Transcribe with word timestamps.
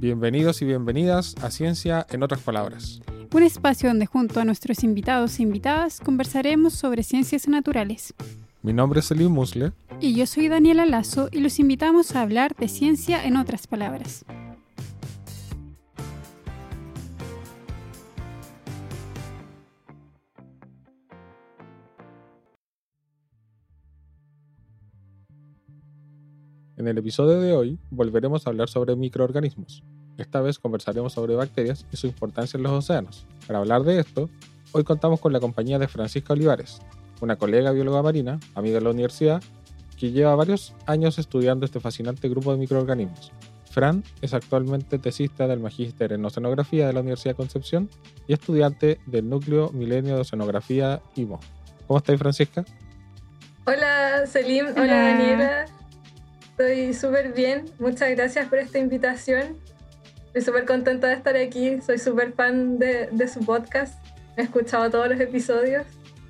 Bienvenidos 0.00 0.62
y 0.62 0.64
bienvenidas 0.64 1.34
a 1.42 1.50
Ciencia 1.50 2.06
en 2.08 2.22
otras 2.22 2.40
palabras. 2.40 3.02
Un 3.34 3.42
espacio 3.42 3.90
donde 3.90 4.06
junto 4.06 4.40
a 4.40 4.46
nuestros 4.46 4.82
invitados 4.82 5.38
e 5.38 5.42
invitadas 5.42 6.00
conversaremos 6.00 6.72
sobre 6.72 7.02
ciencias 7.02 7.46
naturales. 7.48 8.14
Mi 8.62 8.72
nombre 8.72 9.00
es 9.00 9.06
Selim 9.06 9.30
Musle. 9.30 9.72
Y 10.00 10.14
yo 10.14 10.24
soy 10.24 10.48
Daniela 10.48 10.86
Lazo 10.86 11.28
y 11.30 11.40
los 11.40 11.58
invitamos 11.58 12.16
a 12.16 12.22
hablar 12.22 12.56
de 12.56 12.68
ciencia 12.68 13.22
en 13.22 13.36
otras 13.36 13.66
palabras. 13.66 14.24
En 26.80 26.88
el 26.88 26.96
episodio 26.96 27.38
de 27.42 27.52
hoy 27.52 27.78
volveremos 27.90 28.46
a 28.46 28.50
hablar 28.50 28.70
sobre 28.70 28.96
microorganismos. 28.96 29.82
Esta 30.16 30.40
vez 30.40 30.58
conversaremos 30.58 31.12
sobre 31.12 31.34
bacterias 31.34 31.84
y 31.92 31.98
su 31.98 32.06
importancia 32.06 32.56
en 32.56 32.62
los 32.62 32.72
océanos. 32.72 33.26
Para 33.46 33.58
hablar 33.58 33.82
de 33.82 33.98
esto, 33.98 34.30
hoy 34.72 34.82
contamos 34.82 35.20
con 35.20 35.34
la 35.34 35.40
compañía 35.40 35.78
de 35.78 35.88
Francisca 35.88 36.32
Olivares, 36.32 36.80
una 37.20 37.36
colega 37.36 37.72
bióloga 37.72 38.00
marina, 38.00 38.40
amiga 38.54 38.76
de 38.78 38.80
la 38.80 38.92
universidad, 38.92 39.42
que 39.98 40.10
lleva 40.10 40.34
varios 40.34 40.72
años 40.86 41.18
estudiando 41.18 41.66
este 41.66 41.80
fascinante 41.80 42.30
grupo 42.30 42.50
de 42.50 42.56
microorganismos. 42.56 43.30
Fran 43.70 44.02
es 44.22 44.32
actualmente 44.32 44.98
tesista 44.98 45.46
del 45.46 45.60
Magíster 45.60 46.14
en 46.14 46.24
Oceanografía 46.24 46.86
de 46.86 46.94
la 46.94 47.00
Universidad 47.00 47.32
de 47.32 47.36
Concepción 47.36 47.90
y 48.26 48.32
estudiante 48.32 49.00
del 49.04 49.28
Núcleo 49.28 49.68
Milenio 49.74 50.14
de 50.14 50.22
Oceanografía 50.22 51.02
IMO. 51.14 51.40
¿Cómo 51.86 51.98
estáis, 51.98 52.18
Francisca? 52.18 52.64
Hola, 53.66 54.26
Selim. 54.26 54.68
Hola, 54.68 54.82
Hola 54.82 54.94
Daniela. 54.94 55.79
Estoy 56.60 56.92
súper 56.92 57.32
bien. 57.32 57.64
Muchas 57.78 58.10
gracias 58.10 58.46
por 58.46 58.58
esta 58.58 58.78
invitación. 58.78 59.56
Estoy 60.26 60.42
súper 60.42 60.66
contenta 60.66 61.06
de 61.06 61.14
estar 61.14 61.34
aquí. 61.34 61.80
Soy 61.80 61.96
súper 61.96 62.34
fan 62.34 62.78
de, 62.78 63.08
su 63.32 63.40
podcast. 63.40 63.98
He 64.36 64.42
escuchado 64.42 64.90
todos 64.90 65.08
los 65.08 65.18
episodios. 65.18 65.86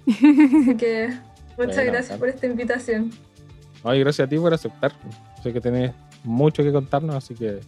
Así 0.07 0.77
que 0.77 1.13
muchas 1.59 1.85
gracias 1.85 2.17
por 2.17 2.29
esta 2.29 2.47
invitación. 2.47 3.11
Ay, 3.83 3.99
gracias 3.99 4.27
a 4.27 4.29
ti 4.29 4.39
por 4.39 4.55
aceptar. 4.55 4.93
Sé 5.43 5.53
que 5.53 5.61
tenés 5.61 5.91
mucho 6.23 6.63
que 6.63 6.71
contarnos, 6.71 7.17
así 7.17 7.35
que 7.35 7.59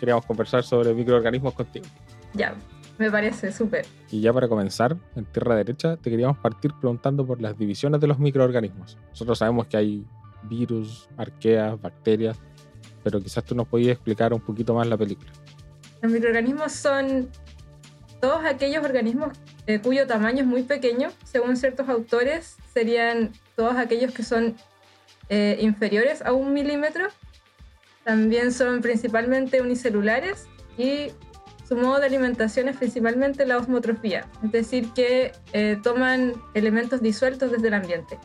queríamos 0.00 0.26
conversar 0.26 0.64
sobre 0.64 0.92
microorganismos 0.94 1.54
contigo. 1.54 1.86
Ya, 2.34 2.56
me 2.98 3.12
parece 3.12 3.52
súper. 3.52 3.86
Y 4.10 4.20
ya 4.20 4.32
para 4.32 4.48
comenzar, 4.48 4.96
en 5.14 5.24
tierra 5.26 5.54
derecha, 5.54 5.96
te 5.98 6.10
queríamos 6.10 6.38
partir 6.38 6.72
preguntando 6.80 7.24
por 7.24 7.40
las 7.40 7.56
divisiones 7.56 8.00
de 8.00 8.08
los 8.08 8.18
microorganismos. 8.18 8.98
Nosotros 9.10 9.38
sabemos 9.38 9.68
que 9.68 9.76
hay 9.76 10.04
virus, 10.44 11.08
arqueas, 11.16 11.80
bacterias, 11.80 12.38
pero 13.02 13.20
quizás 13.20 13.44
tú 13.44 13.54
nos 13.54 13.68
podías 13.68 13.92
explicar 13.92 14.32
un 14.32 14.40
poquito 14.40 14.74
más 14.74 14.86
la 14.86 14.96
película. 14.96 15.30
Los 16.00 16.12
microorganismos 16.12 16.72
son 16.72 17.28
todos 18.20 18.44
aquellos 18.44 18.84
organismos 18.84 19.32
cuyo 19.82 20.06
tamaño 20.06 20.40
es 20.40 20.46
muy 20.46 20.62
pequeño, 20.62 21.10
según 21.24 21.56
ciertos 21.56 21.88
autores, 21.88 22.56
serían 22.72 23.32
todos 23.56 23.76
aquellos 23.76 24.12
que 24.12 24.22
son 24.22 24.56
eh, 25.28 25.58
inferiores 25.60 26.22
a 26.22 26.32
un 26.32 26.52
milímetro. 26.52 27.06
También 28.04 28.52
son 28.52 28.80
principalmente 28.80 29.60
unicelulares 29.60 30.46
y 30.76 31.12
su 31.68 31.76
modo 31.76 32.00
de 32.00 32.06
alimentación 32.06 32.68
es 32.68 32.76
principalmente 32.76 33.46
la 33.46 33.56
osmotrofía, 33.56 34.28
es 34.42 34.50
decir, 34.50 34.92
que 34.94 35.32
eh, 35.52 35.78
toman 35.82 36.34
elementos 36.54 37.00
disueltos 37.00 37.52
desde 37.52 37.68
el 37.68 37.74
ambiente. 37.74 38.18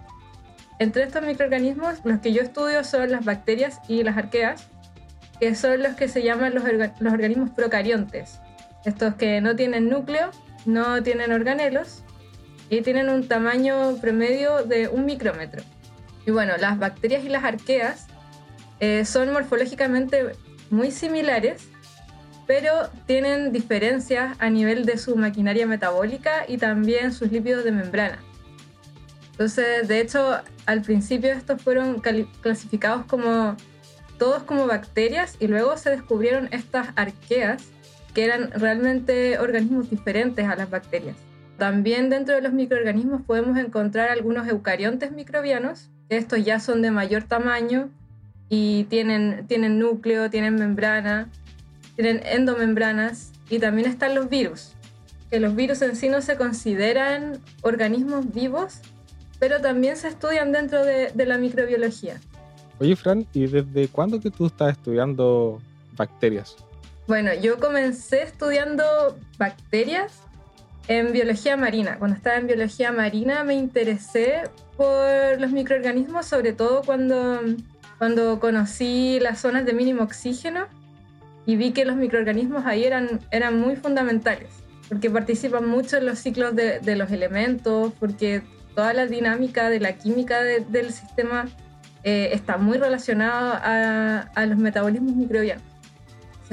Entre 0.80 1.04
estos 1.04 1.24
microorganismos, 1.24 2.00
los 2.04 2.20
que 2.20 2.34
yo 2.34 2.42
estudio 2.44 2.84
son 2.84 3.12
las 3.12 3.26
bacterias 3.26 3.80
y 3.88 4.04
las 4.04 4.18
arqueas, 4.18 4.68
que 5.40 5.56
son 5.56 5.82
los 5.82 5.96
que 5.96 6.08
se 6.08 6.22
llaman 6.22 6.54
los, 6.54 6.64
organismos 7.12 7.50
procariontes. 7.50 8.40
Estos 8.86 9.16
que 9.16 9.42
no 9.42 9.56
tienen 9.56 9.90
núcleo, 9.90 10.30
no 10.66 11.02
tienen 11.02 11.32
organelos 11.32 12.04
y 12.70 12.82
tienen 12.82 13.10
un 13.10 13.28
tamaño 13.28 13.98
promedio 13.98 14.64
de 14.64 14.88
un 14.88 15.06
micrómetro. 15.06 15.64
Y 16.26 16.32
bueno, 16.32 16.54
las 16.58 16.78
bacterias 16.78 17.24
y 17.24 17.30
las 17.30 17.44
arqueas 17.44 18.08
eh, 18.80 19.04
son 19.06 19.34
morfológicamente 19.34 20.34
muy 20.70 20.92
similares, 20.92 21.70
pero 22.46 22.90
tienen 23.08 23.52
diferencias 23.52 24.36
a 24.40 24.50
nivel 24.50 24.86
de 24.86 24.98
su 24.98 25.16
maquinaria 25.16 25.66
metabólica 25.66 26.46
y 26.48 26.58
también 26.58 27.14
sus 27.14 27.32
lípidos 27.32 27.64
de 27.64 27.72
membrana. 27.72 28.20
Entonces, 29.38 29.88
de 29.88 30.02
hecho, 30.02 30.40
al 30.66 30.82
principio 30.82 31.32
estos 31.32 31.62
fueron 31.62 32.02
clasificados 32.42 33.06
como 33.06 33.56
todos 34.18 34.42
como 34.42 34.66
bacterias 34.66 35.36
y 35.40 35.46
luego 35.46 35.78
se 35.78 35.92
descubrieron 35.92 36.50
estas 36.52 36.88
arqueas 36.96 37.66
que 38.16 38.26
eran 38.26 38.50
realmente 38.50 39.38
organismos 39.38 39.92
diferentes 39.92 40.48
a 40.48 40.56
las 40.56 40.72
bacterias. 40.72 41.16
También 41.60 42.10
dentro 42.10 42.34
de 42.34 42.42
los 42.42 42.52
microorganismos 42.52 43.22
podemos 43.22 43.60
encontrar 43.60 44.10
algunos 44.10 44.48
eucariontes 44.48 45.12
microbianos, 45.12 45.92
estos 46.10 46.44
ya 46.44 46.60
son 46.60 46.82
de 46.82 46.90
mayor 46.90 47.22
tamaño 47.22 47.92
y 48.50 48.86
tienen, 48.86 49.46
tienen 49.46 49.78
núcleo, 49.78 50.32
tienen 50.32 50.56
membrana, 50.56 51.30
tienen 51.96 52.22
endomembranas 52.26 53.34
y 53.52 53.60
también 53.60 53.88
están 53.88 54.16
los 54.16 54.30
virus, 54.30 54.74
que 55.30 55.40
los 55.40 55.56
virus 55.56 55.84
en 55.84 55.96
sí 55.96 56.10
no 56.10 56.24
se 56.24 56.38
consideran 56.38 57.40
organismos 57.62 58.34
vivos, 58.34 58.82
pero 59.40 59.62
también 59.62 59.98
se 59.98 60.08
estudian 60.08 60.52
dentro 60.52 60.84
de, 60.84 61.12
la 61.26 61.38
microbiología. 61.38 62.20
Oye, 62.80 62.96
Fran, 62.96 63.26
¿y 63.34 63.48
desde 63.48 63.88
cuándo 63.88 64.20
que 64.20 64.32
tú 64.32 64.48
estás 64.48 64.72
estudiando 64.74 65.62
bacterias? 65.96 66.56
Bueno, 67.08 67.34
yo 67.34 67.60
comencé 67.60 68.24
estudiando 68.24 68.84
bacterias 69.38 70.22
en 70.88 71.12
biología 71.12 71.58
marina. 71.58 71.98
Cuando 71.98 72.18
estaba 72.18 72.38
en 72.38 72.48
biología 72.48 72.92
marina 72.92 73.44
me 73.44 73.56
interesé 73.56 74.44
por 74.76 75.40
los 75.40 75.52
microorganismos, 75.52 76.26
sobre 76.26 76.54
todo 76.54 76.82
cuando, 76.84 77.42
cuando 77.98 78.40
conocí 78.40 79.20
las 79.20 79.40
zonas 79.40 79.66
de 79.66 79.74
mínimo 79.74 80.04
oxígeno 80.04 80.66
y 81.46 81.56
vi 81.56 81.72
que 81.72 81.86
los 81.86 81.96
microorganismos 81.96 82.66
ahí 82.66 82.84
eran, 82.84 83.22
eran 83.32 83.60
muy 83.60 83.76
fundamentales, 83.76 84.50
porque 84.90 85.10
participan 85.10 85.68
mucho 85.68 85.98
en 85.98 86.06
los 86.06 86.20
ciclos 86.20 86.56
de, 86.56 86.80
de 86.80 86.96
los 86.96 87.10
elementos, 87.12 87.94
porque 88.00 88.44
toda 88.78 88.94
la 88.94 89.08
dinámica 89.08 89.72
de 89.72 89.80
la 89.80 89.94
química 89.94 90.44
del 90.44 90.94
sistema 90.94 91.46
eh, 92.04 92.30
está 92.34 92.58
muy 92.58 92.78
relacionada 92.78 94.30
a, 94.36 94.46
los 94.46 94.60
metabolismos 94.60 95.16
microbianos. 95.16 95.64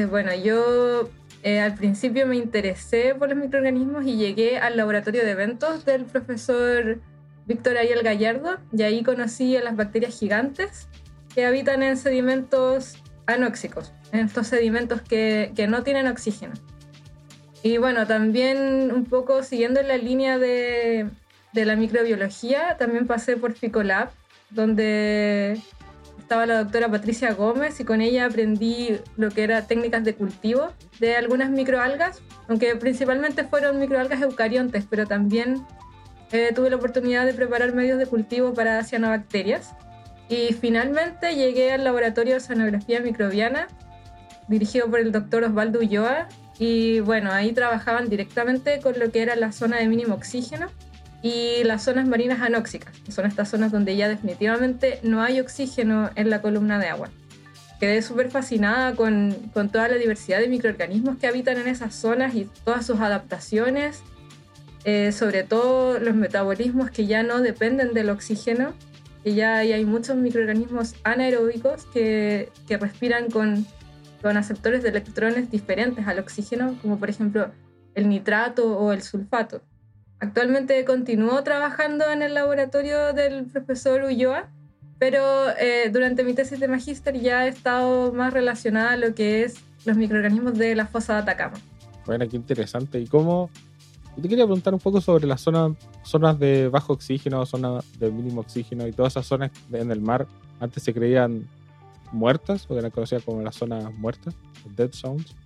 Bueno, 0.08 0.34
yo 0.34 1.10
eh, 1.42 1.60
al 1.60 1.74
principio 1.74 2.26
me 2.26 2.36
interesé 2.36 3.14
por 3.14 3.28
los 3.28 3.36
microorganismos 3.36 4.06
y 4.06 4.16
llegué 4.16 4.56
al 4.56 4.78
laboratorio 4.78 5.22
de 5.22 5.32
eventos 5.32 5.84
del 5.84 6.06
profesor 6.06 6.98
Víctor 7.44 7.76
Ariel 7.76 8.02
Gallardo 8.02 8.56
y 8.72 8.84
ahí 8.84 9.02
conocí 9.02 9.54
a 9.58 9.62
las 9.62 9.76
bacterias 9.76 10.18
gigantes 10.18 10.88
que 11.34 11.44
habitan 11.44 11.82
en 11.82 11.98
sedimentos 11.98 13.02
anóxicos, 13.26 13.92
en 14.12 14.20
estos 14.20 14.46
sedimentos 14.46 15.02
que 15.02 15.66
no 15.68 15.82
tienen 15.82 16.06
oxígeno. 16.06 16.54
Y 17.62 17.76
bueno, 17.76 18.06
también 18.06 18.92
un 18.92 19.04
poco 19.04 19.42
siguiendo 19.42 19.82
la 19.82 19.98
línea 19.98 20.38
de, 20.38 21.10
de 21.54 21.64
la 21.64 21.76
microbiología, 21.76 22.76
también 22.76 23.06
pasé 23.06 23.36
por 23.36 23.54
Ficolab, 23.54 24.10
donde 24.50 25.60
estaba 26.18 26.46
la 26.46 26.64
doctora 26.64 26.90
Patricia 26.90 27.32
Gómez 27.32 27.78
y 27.80 27.84
con 27.84 28.00
ella 28.00 28.26
aprendí 28.26 28.98
lo 29.16 29.30
que 29.30 29.44
era 29.44 29.66
técnicas 29.66 30.04
de 30.04 30.14
cultivo 30.14 30.72
de 30.98 31.16
algunas 31.16 31.50
microalgas, 31.50 32.22
aunque 32.48 32.74
principalmente 32.76 33.44
fueron 33.44 33.78
microalgas 33.78 34.20
eucariontes, 34.20 34.84
pero 34.90 35.06
también 35.06 35.64
eh, 36.32 36.50
tuve 36.54 36.70
la 36.70 36.76
oportunidad 36.76 37.24
de 37.24 37.34
preparar 37.34 37.72
medios 37.72 37.98
de 37.98 38.06
cultivo 38.06 38.52
para 38.52 38.82
cianobacterias. 38.82 39.74
Y 40.28 40.54
finalmente 40.54 41.36
llegué 41.36 41.72
al 41.72 41.84
laboratorio 41.84 42.32
de 42.32 42.38
oceanografía 42.38 43.00
microbiana, 43.00 43.68
dirigido 44.48 44.90
por 44.90 44.98
el 44.98 45.12
doctor 45.12 45.44
Osvaldo 45.44 45.80
Ulloa, 45.80 46.28
y 46.58 47.00
bueno, 47.00 47.30
ahí 47.30 47.52
trabajaban 47.52 48.08
directamente 48.08 48.80
con 48.80 48.98
lo 48.98 49.10
que 49.10 49.22
era 49.22 49.36
la 49.36 49.52
zona 49.52 49.78
de 49.78 49.88
mínimo 49.88 50.14
oxígeno 50.14 50.68
y 51.24 51.64
las 51.64 51.82
zonas 51.82 52.06
marinas 52.06 52.42
anóxicas, 52.42 52.92
que 53.02 53.10
son 53.10 53.24
estas 53.24 53.48
zonas 53.48 53.72
donde 53.72 53.96
ya 53.96 54.10
definitivamente 54.10 55.00
no 55.02 55.22
hay 55.22 55.40
oxígeno 55.40 56.10
en 56.16 56.28
la 56.28 56.42
columna 56.42 56.78
de 56.78 56.88
agua. 56.88 57.08
Quedé 57.80 58.02
súper 58.02 58.30
fascinada 58.30 58.94
con, 58.94 59.34
con, 59.54 59.70
toda 59.70 59.88
la 59.88 59.94
diversidad 59.94 60.40
de 60.40 60.48
microorganismos 60.48 61.16
que 61.16 61.26
habitan 61.26 61.56
en 61.56 61.66
esas 61.66 61.94
zonas 61.94 62.34
y 62.34 62.46
todas 62.62 62.84
sus 62.84 63.00
adaptaciones, 63.00 64.02
eh, 64.84 65.12
sobre 65.12 65.44
todo 65.44 65.98
los 65.98 66.14
metabolismos 66.14 66.90
que 66.90 67.06
ya 67.06 67.22
no 67.22 67.40
dependen 67.40 67.94
del 67.94 68.10
oxígeno, 68.10 68.74
que 69.22 69.32
ya 69.32 69.56
hay, 69.56 69.72
hay 69.72 69.86
muchos 69.86 70.16
microorganismos 70.16 70.94
anaeróbicos 71.04 71.86
que, 71.86 72.50
que 72.68 72.76
respiran 72.76 73.30
con, 73.30 73.66
con 74.20 74.36
aceptores 74.36 74.82
de 74.82 74.90
electrones 74.90 75.50
diferentes 75.50 76.06
al 76.06 76.18
oxígeno, 76.18 76.78
como 76.82 76.98
por 76.98 77.08
ejemplo 77.08 77.50
el 77.94 78.10
nitrato 78.10 78.76
o 78.76 78.92
el 78.92 79.00
sulfato. 79.00 79.62
Actualmente 80.24 80.82
continúo 80.86 81.42
trabajando 81.42 82.10
en 82.10 82.22
el 82.22 82.32
laboratorio 82.32 83.12
del 83.12 83.44
profesor 83.44 84.04
Ulloa, 84.04 84.48
pero 84.98 85.50
eh, 85.60 85.90
durante 85.92 86.24
mi 86.24 86.32
tesis 86.32 86.58
de 86.58 86.66
magíster 86.66 87.20
ya 87.20 87.44
he 87.44 87.50
estado 87.50 88.10
más 88.10 88.32
relacionada 88.32 88.92
a 88.92 88.96
lo 88.96 89.14
que 89.14 89.42
es 89.42 89.56
los 89.84 89.98
microorganismos 89.98 90.56
de 90.56 90.74
la 90.76 90.86
fosa 90.86 91.12
de 91.12 91.18
Atacama. 91.20 91.58
Bueno, 92.06 92.26
qué 92.26 92.36
interesante. 92.36 92.98
¿Y 92.98 93.06
cómo? 93.06 93.50
Te 94.16 94.26
quería 94.26 94.46
preguntar 94.46 94.72
un 94.72 94.80
poco 94.80 95.02
sobre 95.02 95.26
las 95.26 95.42
zonas, 95.42 95.72
zonas 96.04 96.38
de 96.38 96.68
bajo 96.68 96.94
oxígeno, 96.94 97.44
zonas 97.44 97.84
de 97.98 98.10
mínimo 98.10 98.40
oxígeno 98.40 98.86
y 98.86 98.92
todas 98.92 99.12
esas 99.12 99.26
zonas 99.26 99.50
en 99.70 99.90
el 99.90 100.00
mar. 100.00 100.26
Antes 100.58 100.84
se 100.84 100.94
creían 100.94 101.46
muertas, 102.12 102.64
o 102.70 102.78
eran 102.78 102.90
conocidas 102.90 103.24
como 103.24 103.42
las 103.42 103.56
zonas 103.56 103.92
muertas, 103.92 104.34
dead 104.74 104.90
zones. 104.92 105.36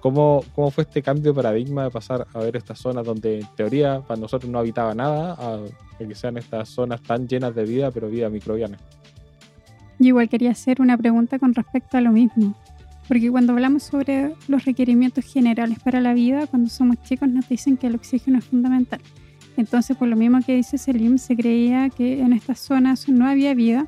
¿Cómo, 0.00 0.42
¿Cómo 0.54 0.70
fue 0.70 0.84
este 0.84 1.02
cambio 1.02 1.32
de 1.32 1.36
paradigma 1.36 1.84
de 1.84 1.90
pasar 1.90 2.26
a 2.32 2.38
ver 2.38 2.56
estas 2.56 2.78
zonas 2.78 3.04
donde 3.04 3.40
en 3.40 3.46
teoría 3.56 4.00
para 4.00 4.20
nosotros 4.20 4.50
no 4.50 4.58
habitaba 4.58 4.94
nada, 4.94 5.36
a 5.38 5.60
que 5.98 6.14
sean 6.14 6.38
estas 6.38 6.68
zonas 6.70 7.02
tan 7.02 7.28
llenas 7.28 7.54
de 7.54 7.64
vida, 7.64 7.90
pero 7.90 8.08
vida 8.08 8.30
microbiana? 8.30 8.78
Yo 9.98 10.08
igual 10.08 10.30
quería 10.30 10.50
hacer 10.50 10.80
una 10.80 10.96
pregunta 10.96 11.38
con 11.38 11.54
respecto 11.54 11.98
a 11.98 12.00
lo 12.00 12.10
mismo, 12.10 12.54
porque 13.06 13.30
cuando 13.30 13.52
hablamos 13.52 13.82
sobre 13.82 14.34
los 14.48 14.64
requerimientos 14.64 15.24
generales 15.24 15.78
para 15.80 16.00
la 16.00 16.14
vida, 16.14 16.46
cuando 16.46 16.70
somos 16.70 17.02
chicos 17.02 17.28
nos 17.28 17.46
dicen 17.48 17.76
que 17.76 17.88
el 17.88 17.96
oxígeno 17.96 18.38
es 18.38 18.44
fundamental. 18.44 19.00
Entonces, 19.58 19.96
por 19.96 20.08
lo 20.08 20.16
mismo 20.16 20.40
que 20.40 20.56
dice 20.56 20.78
Selim, 20.78 21.18
se 21.18 21.36
creía 21.36 21.90
que 21.90 22.20
en 22.20 22.32
estas 22.32 22.60
zonas 22.60 23.08
no 23.10 23.26
había 23.28 23.52
vida, 23.52 23.86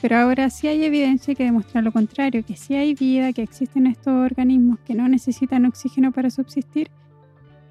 pero 0.00 0.16
ahora 0.18 0.50
sí 0.50 0.68
hay 0.68 0.84
evidencia 0.84 1.34
que 1.34 1.44
demuestra 1.44 1.82
lo 1.82 1.92
contrario, 1.92 2.44
que 2.44 2.56
sí 2.56 2.74
hay 2.74 2.94
vida, 2.94 3.32
que 3.32 3.42
existen 3.42 3.86
estos 3.86 4.12
organismos 4.12 4.78
que 4.80 4.94
no 4.94 5.08
necesitan 5.08 5.64
oxígeno 5.66 6.12
para 6.12 6.30
subsistir. 6.30 6.90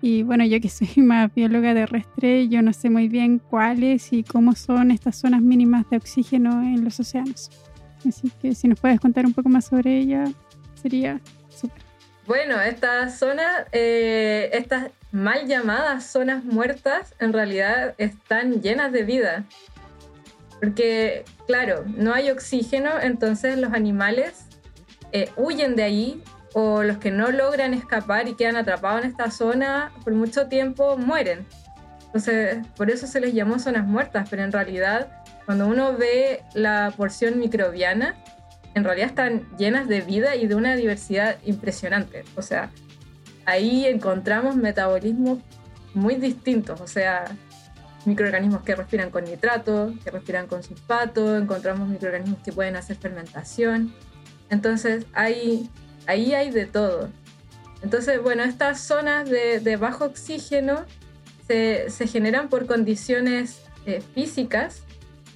Y 0.01 0.23
bueno, 0.23 0.45
yo 0.45 0.59
que 0.59 0.69
soy 0.69 0.89
más 0.97 1.33
bióloga 1.33 1.73
terrestre, 1.73 2.47
yo 2.47 2.61
no 2.61 2.73
sé 2.73 2.89
muy 2.89 3.07
bien 3.07 3.39
cuáles 3.39 4.11
y 4.13 4.23
cómo 4.23 4.55
son 4.55 4.91
estas 4.91 5.15
zonas 5.17 5.41
mínimas 5.41 5.89
de 5.89 5.97
oxígeno 5.97 6.61
en 6.61 6.83
los 6.83 6.99
océanos. 6.99 7.49
Así 8.07 8.31
que 8.41 8.53
si 8.53 8.67
nos 8.67 8.79
puedes 8.79 8.99
contar 8.99 9.25
un 9.25 9.33
poco 9.33 9.49
más 9.49 9.65
sobre 9.65 9.97
ella, 9.97 10.25
sería 10.75 11.19
súper. 11.49 11.81
Bueno, 12.27 12.59
estas 12.59 13.19
zonas, 13.19 13.65
eh, 13.71 14.49
estas 14.53 14.89
mal 15.11 15.47
llamadas 15.47 16.05
zonas 16.05 16.43
muertas, 16.43 17.13
en 17.19 17.33
realidad 17.33 17.93
están 17.97 18.61
llenas 18.61 18.91
de 18.91 19.03
vida. 19.03 19.45
Porque, 20.59 21.25
claro, 21.47 21.83
no 21.85 22.13
hay 22.13 22.29
oxígeno, 22.31 22.89
entonces 23.01 23.57
los 23.57 23.73
animales 23.73 24.45
eh, 25.11 25.29
huyen 25.37 25.75
de 25.75 25.83
ahí 25.83 26.23
o 26.53 26.83
los 26.83 26.97
que 26.97 27.11
no 27.11 27.31
logran 27.31 27.73
escapar 27.73 28.27
y 28.27 28.35
quedan 28.35 28.55
atrapados 28.55 29.03
en 29.03 29.09
esta 29.09 29.29
zona 29.29 29.91
por 30.03 30.13
mucho 30.13 30.47
tiempo 30.47 30.97
mueren. 30.97 31.45
Entonces, 32.05 32.65
por 32.77 32.89
eso 32.89 33.07
se 33.07 33.19
les 33.19 33.33
llamó 33.33 33.59
zonas 33.59 33.85
muertas, 33.85 34.29
pero 34.29 34.43
en 34.43 34.53
realidad, 34.53 35.21
cuando 35.45 35.67
uno 35.67 35.97
ve 35.97 36.43
la 36.53 36.93
porción 36.95 37.39
microbiana, 37.39 38.15
en 38.73 38.85
realidad 38.85 39.09
están 39.09 39.45
llenas 39.57 39.89
de 39.89 39.99
vida 39.99 40.35
y 40.35 40.47
de 40.47 40.55
una 40.55 40.75
diversidad 40.77 41.37
impresionante. 41.43 42.23
O 42.37 42.41
sea, 42.41 42.71
ahí 43.45 43.85
encontramos 43.85 44.55
metabolismos 44.55 45.39
muy 45.93 46.15
distintos. 46.15 46.79
O 46.79 46.87
sea, 46.87 47.25
microorganismos 48.05 48.61
que 48.63 48.75
respiran 48.75 49.09
con 49.09 49.25
nitrato, 49.25 49.93
que 50.03 50.11
respiran 50.11 50.47
con 50.47 50.63
sulfato, 50.63 51.37
encontramos 51.37 51.87
microorganismos 51.87 52.39
que 52.43 52.51
pueden 52.51 52.75
hacer 52.75 52.97
fermentación. 52.97 53.93
Entonces, 54.49 55.05
ahí, 55.13 55.69
ahí 56.07 56.33
hay 56.33 56.51
de 56.51 56.65
todo. 56.65 57.09
Entonces, 57.81 58.21
bueno, 58.21 58.43
estas 58.43 58.81
zonas 58.81 59.29
de, 59.29 59.77
bajo 59.77 60.05
oxígeno 60.05 60.85
se, 61.47 61.89
generan 62.07 62.49
por 62.49 62.65
condiciones 62.65 63.61
eh, 63.85 64.01
físicas, 64.13 64.83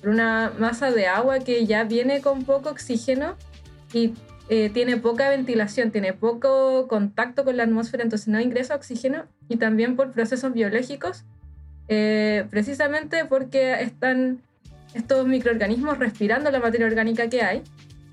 por 0.01 0.10
una 0.10 0.54
masa 0.57 0.92
de 0.92 1.07
agua 1.07 1.39
que 1.39 1.65
ya 1.65 1.83
viene 1.83 2.22
con 2.22 2.45
poco 2.45 2.69
oxígeno 2.69 3.36
y 3.94 4.13
eh, 4.50 4.72
tiene 4.72 4.98
poca 4.98 5.30
ventilación, 5.30 5.92
tiene 5.92 6.13
poco 6.13 6.88
contacto 6.88 7.44
con 7.44 7.57
la 7.57 7.63
atmósfera, 7.63 8.04
entonces 8.04 8.27
no 8.30 8.39
ingresa 8.39 8.75
oxígeno, 8.75 9.25
y 9.48 9.57
también 9.57 9.95
por 9.95 10.12
procesos 10.12 10.54
biológicos 10.54 11.25
eh, 11.91 12.45
precisamente 12.51 13.25
porque 13.25 13.81
están 13.81 14.44
estos 14.94 15.27
microorganismos 15.27 15.97
respirando 15.97 16.51
la 16.51 16.59
materia 16.59 16.86
orgánica 16.86 17.30
que 17.30 17.41
hay, 17.41 17.63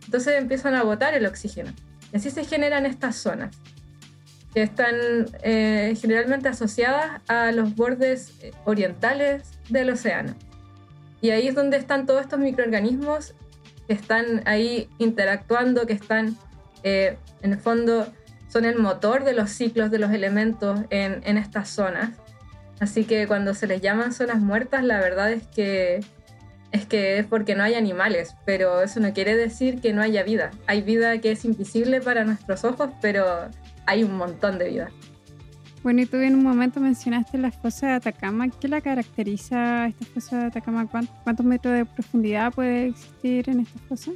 entonces 0.07 0.35
empiezan 0.39 0.75
a 0.75 0.83
botar 0.83 1.13
el 1.13 1.27
oxígeno. 1.27 1.73
Y 2.11 2.17
así 2.17 2.31
se 2.31 2.45
generan 2.45 2.87
estas 2.87 3.17
zonas, 3.17 3.55
que 4.55 4.63
están 4.63 4.95
eh, 5.43 5.95
generalmente 6.01 6.49
asociadas 6.49 7.21
a 7.29 7.53
los 7.53 7.77
bordes 7.77 8.33
eh, 8.41 8.53
orientales 8.65 9.43
del 9.69 9.91
océano. 9.91 10.35
Y 11.21 11.31
ahí 11.31 11.47
es 11.47 11.55
donde 11.55 11.77
están 11.77 12.07
todos 12.07 12.23
estos 12.23 12.39
microorganismos 12.39 13.35
que 13.87 13.93
están 13.93 14.43
ahí 14.47 14.89
interactuando, 14.99 15.87
que 15.87 15.93
están, 15.93 16.37
en 16.83 17.19
el 17.43 17.59
fondo, 17.59 18.07
son 18.49 18.65
el 18.65 18.77
motor 18.79 19.25
de 19.25 19.33
los 19.33 19.51
ciclos 19.51 19.91
de 19.91 19.99
los 19.99 20.13
elementos 20.13 20.81
en, 20.91 21.21
en 21.25 21.37
estas 21.37 21.69
zonas. 21.69 22.11
Así 22.81 23.05
que 23.05 23.27
cuando 23.27 23.55
se 23.55 23.67
les 23.67 23.81
llaman 23.81 24.13
zonas 24.13 24.39
muertas, 24.39 24.85
la 24.85 24.99
verdad 25.01 25.33
es 25.33 25.47
que 25.47 26.01
es 26.73 26.85
que 26.85 27.19
es 27.19 27.27
porque 27.27 27.55
no 27.55 27.63
hay 27.63 27.75
animales, 27.75 28.35
pero 28.45 28.83
eso 28.83 29.01
no 29.01 29.13
quiere 29.13 29.37
decir 29.37 29.81
que 29.81 29.93
no 29.93 30.03
haya 30.03 30.23
vida. 30.23 30.51
Hay 30.67 30.83
vida 30.83 31.19
que 31.19 31.33
es 31.33 31.45
invisible 31.45 32.01
para 32.01 32.25
nuestros 32.25 32.65
ojos, 32.65 32.91
pero 33.01 33.25
hay 33.87 34.05
un 34.05 34.17
montón 34.17 34.59
de 34.59 34.69
vida. 34.69 34.91
Bueno, 35.83 36.03
y 36.03 36.07
tú 36.07 36.17
en 36.17 36.35
un 36.35 36.43
momento 36.43 36.81
mencionaste 36.81 37.39
la 37.39 37.53
fosa 37.53 37.87
de 37.87 37.93
Atacama. 37.95 38.49
¿Qué 38.49 38.67
la 38.69 38.81
caracteriza 38.81 39.87
esta 39.87 40.05
fosa 40.07 40.39
de 40.39 40.45
Atacama? 40.47 40.89
¿Cuántos 40.89 41.47
metros 41.47 41.75
de 41.75 41.85
profundidad 41.85 42.53
puede 42.53 42.89
existir 42.89 43.49
en 43.49 43.61
esta 43.61 43.79
fosa? 43.89 44.11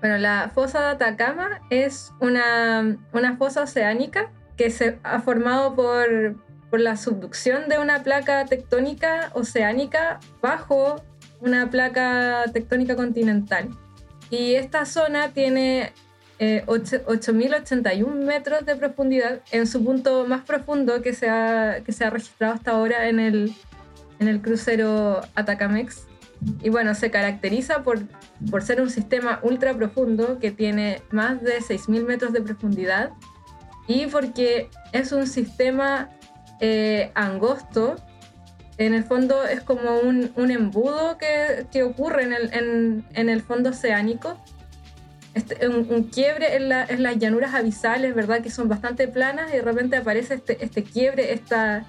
Bueno, 0.00 0.18
la 0.18 0.50
fosa 0.52 0.80
de 0.80 0.86
Atacama 0.86 1.60
es 1.70 2.12
una, 2.20 2.98
una 3.12 3.36
fosa 3.36 3.62
oceánica 3.62 4.30
que 4.56 4.70
se 4.70 4.98
ha 5.04 5.20
formado 5.20 5.76
por, 5.76 6.36
por 6.70 6.80
la 6.80 6.96
subducción 6.96 7.68
de 7.68 7.78
una 7.78 8.02
placa 8.02 8.44
tectónica 8.46 9.30
oceánica 9.34 10.20
bajo 10.42 11.02
una 11.40 11.70
placa 11.70 12.44
tectónica 12.52 12.96
continental. 12.96 13.68
Y 14.30 14.54
esta 14.54 14.84
zona 14.86 15.32
tiene 15.32 15.92
eh, 16.38 16.64
8.081 16.66 18.06
metros 18.14 18.66
de 18.66 18.76
profundidad 18.76 19.40
en 19.52 19.66
su 19.66 19.84
punto 19.84 20.26
más 20.26 20.42
profundo 20.42 21.00
que 21.02 21.14
se 21.14 21.28
ha, 21.28 21.82
que 21.84 21.92
se 21.92 22.04
ha 22.04 22.10
registrado 22.10 22.54
hasta 22.54 22.72
ahora 22.72 23.08
en 23.08 23.20
el, 23.20 23.54
en 24.18 24.28
el 24.28 24.42
crucero 24.42 25.22
Atacamex. 25.34 26.06
Y 26.62 26.68
bueno, 26.68 26.94
se 26.94 27.10
caracteriza 27.10 27.82
por, 27.82 28.00
por 28.50 28.62
ser 28.62 28.80
un 28.82 28.90
sistema 28.90 29.40
ultra 29.42 29.74
profundo 29.74 30.38
que 30.38 30.50
tiene 30.50 31.02
más 31.10 31.42
de 31.42 31.58
6.000 31.60 32.04
metros 32.04 32.32
de 32.32 32.42
profundidad 32.42 33.12
y 33.86 34.06
porque 34.06 34.68
es 34.92 35.12
un 35.12 35.26
sistema 35.26 36.10
eh, 36.60 37.10
angosto, 37.14 37.96
en 38.78 38.94
el 38.94 39.04
fondo 39.04 39.44
es 39.44 39.62
como 39.62 39.98
un, 40.00 40.32
un 40.36 40.50
embudo 40.50 41.16
que, 41.16 41.66
que, 41.72 41.82
ocurre 41.82 42.24
en 42.24 42.32
el, 42.32 42.52
en, 42.52 43.04
en 43.14 43.28
el 43.28 43.42
fondo 43.42 43.70
oceánico. 43.70 44.36
Este, 45.34 45.68
un, 45.68 46.04
quiebre 46.04 46.56
en, 46.56 46.68
la, 46.68 46.84
en, 46.84 47.02
las 47.02 47.18
llanuras 47.18 47.54
abisales, 47.54 48.14
¿verdad? 48.14 48.42
Que 48.42 48.50
son 48.50 48.68
bastante 48.68 49.06
planas 49.08 49.50
y 49.50 49.56
de 49.56 49.62
repente 49.62 49.96
aparece 49.96 50.34
este, 50.34 50.64
este 50.64 50.82
quiebre, 50.82 51.32
esta, 51.32 51.84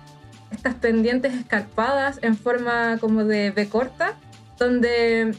estas 0.52 0.76
pendientes 0.76 1.34
escarpadas 1.34 2.20
en 2.22 2.38
forma 2.38 2.98
como 3.00 3.24
de 3.24 3.52
B 3.52 3.70
corta, 3.70 4.16
donde 4.58 5.34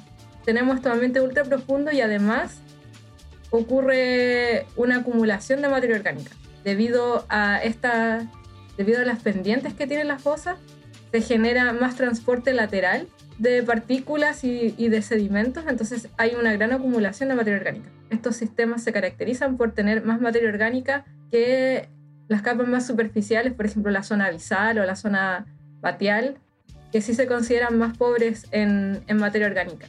tenemos 0.45 0.77
este 0.77 0.89
ambiente 0.89 1.21
ultra 1.21 1.45
profundo 1.45 1.93
y 1.93 2.01
además 2.01 2.61
ocurre 3.51 4.67
una 4.77 4.99
acumulación 4.99 5.63
de 5.63 5.69
materia 5.69 5.97
orgánica 5.97 6.33
debido 6.65 7.25
a 7.29 7.59
esta 7.63 8.27
debido 8.79 9.01
a 9.01 9.05
las 9.05 9.21
pendientes 9.21 9.75
que 9.75 9.87
tiene 9.87 10.05
la 10.05 10.19
fosa, 10.19 10.57
se 11.11 11.21
genera 11.21 11.73
más 11.73 11.97
transporte 11.97 12.55
lateral 12.55 13.09
de 13.39 13.63
partículas 13.63 14.43
y, 14.45 14.71
de 14.71 15.03
sedimentos, 15.03 15.65
entonces 15.69 16.09
hay 16.17 16.35
una 16.35 16.53
gran 16.55 16.73
acumulación 16.73 17.29
de 17.29 17.35
materia 17.35 17.59
orgánica. 17.59 17.91
Estos 18.11 18.37
sistemas 18.37 18.83
se 18.83 18.93
caracterizan 18.93 19.57
por 19.57 19.73
tener 19.73 20.05
más 20.05 20.21
materia 20.21 20.49
orgánica 20.49 21.05
que 21.31 21.89
las 22.29 22.43
capas 22.43 22.67
más 22.67 22.87
superficiales, 22.87 23.53
por 23.53 23.67
ejemplo 23.67 23.93
la 23.93 24.03
zona 24.03 24.27
abisal 24.27 24.79
o 24.79 24.85
la 24.85 24.97
zona 24.97 25.47
batial, 25.81 26.37
que 26.91 27.01
sí 27.01 27.15
se 27.15 27.27
consideran 27.27 27.79
más 27.79 27.97
pobres 27.97 28.47
en, 28.51 29.03
en 29.07 29.17
materia 29.19 29.47
orgánica. 29.47 29.87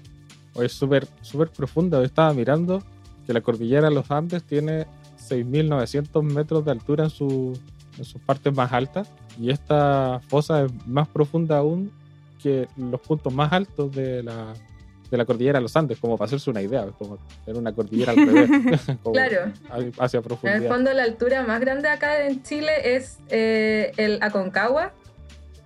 Es 0.55 0.73
súper 0.73 1.07
súper 1.21 1.49
profunda. 1.49 2.03
estaba 2.03 2.33
mirando 2.33 2.83
que 3.25 3.33
la 3.33 3.41
cordillera 3.41 3.89
de 3.89 3.95
los 3.95 4.11
Andes 4.11 4.43
tiene 4.43 4.85
6.900 5.27 6.23
metros 6.23 6.65
de 6.65 6.71
altura 6.71 7.05
en 7.05 7.09
su, 7.09 7.57
en 7.99 8.05
sus 8.05 8.21
partes 8.21 8.53
más 8.53 8.71
altas. 8.71 9.09
Y 9.39 9.51
esta 9.51 10.21
fosa 10.27 10.63
es 10.63 10.87
más 10.87 11.07
profunda 11.07 11.57
aún 11.57 11.91
que 12.41 12.67
los 12.77 12.99
puntos 13.01 13.33
más 13.33 13.51
altos 13.51 13.93
de 13.93 14.23
la, 14.23 14.53
de 15.11 15.17
la 15.17 15.25
cordillera 15.25 15.59
de 15.59 15.63
los 15.63 15.75
Andes, 15.75 15.99
como 15.99 16.17
para 16.17 16.27
hacerse 16.27 16.49
una 16.49 16.61
idea, 16.61 16.87
como 16.97 17.17
tener 17.45 17.59
una 17.59 17.73
cordillera 17.73 18.13
al 18.13 18.25
revés. 18.25 18.49
claro. 19.13 19.51
Hacia 19.99 20.21
profundidad. 20.21 20.57
En 20.57 20.63
el 20.63 20.69
fondo, 20.69 20.93
la 20.93 21.03
altura 21.03 21.43
más 21.43 21.59
grande 21.59 21.89
acá 21.89 22.25
en 22.25 22.41
Chile 22.43 22.95
es 22.95 23.19
eh, 23.29 23.91
el 23.97 24.21
Aconcagua. 24.21 24.93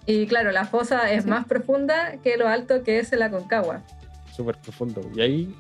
Y 0.06 0.28
claro, 0.28 0.52
la 0.52 0.66
fosa 0.66 1.12
es 1.12 1.26
más 1.26 1.46
profunda 1.46 2.18
que 2.24 2.36
lo 2.36 2.48
alto 2.48 2.84
que 2.84 3.00
es 3.00 3.14
el 3.14 3.22
Aconcagua. 3.22 3.82
Súper 4.36 4.58
profundo. 4.58 5.02
Y 5.16 5.22
ahí, 5.22 5.56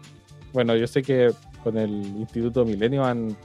bueno, 0.51 0.75
yo 0.75 0.87
sé 0.87 1.01
que 1.01 1.31
con 1.63 1.77
el 1.77 1.91
Instituto 1.91 2.65
Milenio 2.65 3.05
han 3.05 3.37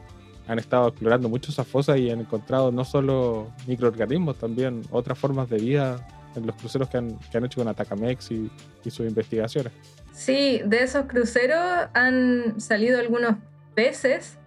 han 0.49 0.59
estado 0.59 0.89
explorando 0.89 1.29
mucho 1.29 1.53
esas 1.53 1.67
fosas 1.67 1.99
y 1.99 2.11
han 2.11 2.21
encontrado 2.21 2.73
no 2.73 2.85
solo 2.85 3.53
microorganismos, 3.67 4.39
también 4.39 4.83
otras 4.91 5.19
formas 5.19 5.49
de 5.51 5.59
vida 5.59 6.09
en 6.35 6.47
los 6.47 6.57
cruceros 6.57 6.89
que 6.89 6.97
han, 6.97 7.45
hecho 7.45 7.61
con 7.61 7.69
Atacamex 7.69 8.31
y, 8.31 8.51
sus 8.85 9.01
investigaciones. 9.01 9.73
Sí, 10.15 10.63
de 10.65 10.83
esos 10.83 11.05
cruceros 11.05 11.61
han 11.93 12.59
salido 12.59 12.99
algunos 12.99 13.35
peces. 13.75 14.39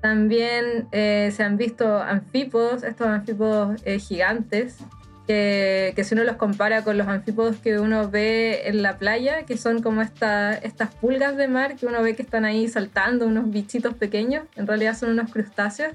También 0.00 0.86
eh, 0.92 1.32
se 1.34 1.42
han 1.42 1.56
visto 1.56 1.98
anfípodos, 1.98 2.84
estos 2.84 3.08
anfípodos 3.08 3.80
eh, 3.84 3.98
gigantes, 3.98 4.78
que, 5.26 5.94
si 6.04 6.14
uno 6.14 6.24
los 6.24 6.36
compara 6.36 6.82
con 6.82 6.98
los 6.98 7.08
anfípodos 7.08 7.56
que 7.56 7.78
uno 7.78 8.10
ve 8.10 8.62
en 8.68 8.82
la 8.82 8.98
playa, 8.98 9.44
que 9.44 9.56
son 9.56 9.82
como 9.82 10.02
esta, 10.02 10.54
estas 10.54 10.94
pulgas 10.94 11.36
de 11.36 11.48
mar 11.48 11.76
que 11.76 11.86
uno 11.86 12.02
ve 12.02 12.14
que 12.14 12.22
están 12.22 12.44
ahí 12.44 12.68
saltando, 12.68 13.26
unos 13.26 13.50
bichitos 13.50 13.94
pequeños, 13.94 14.44
en 14.56 14.66
realidad 14.66 14.96
son 14.96 15.10
unos 15.10 15.30
crustáceos. 15.30 15.92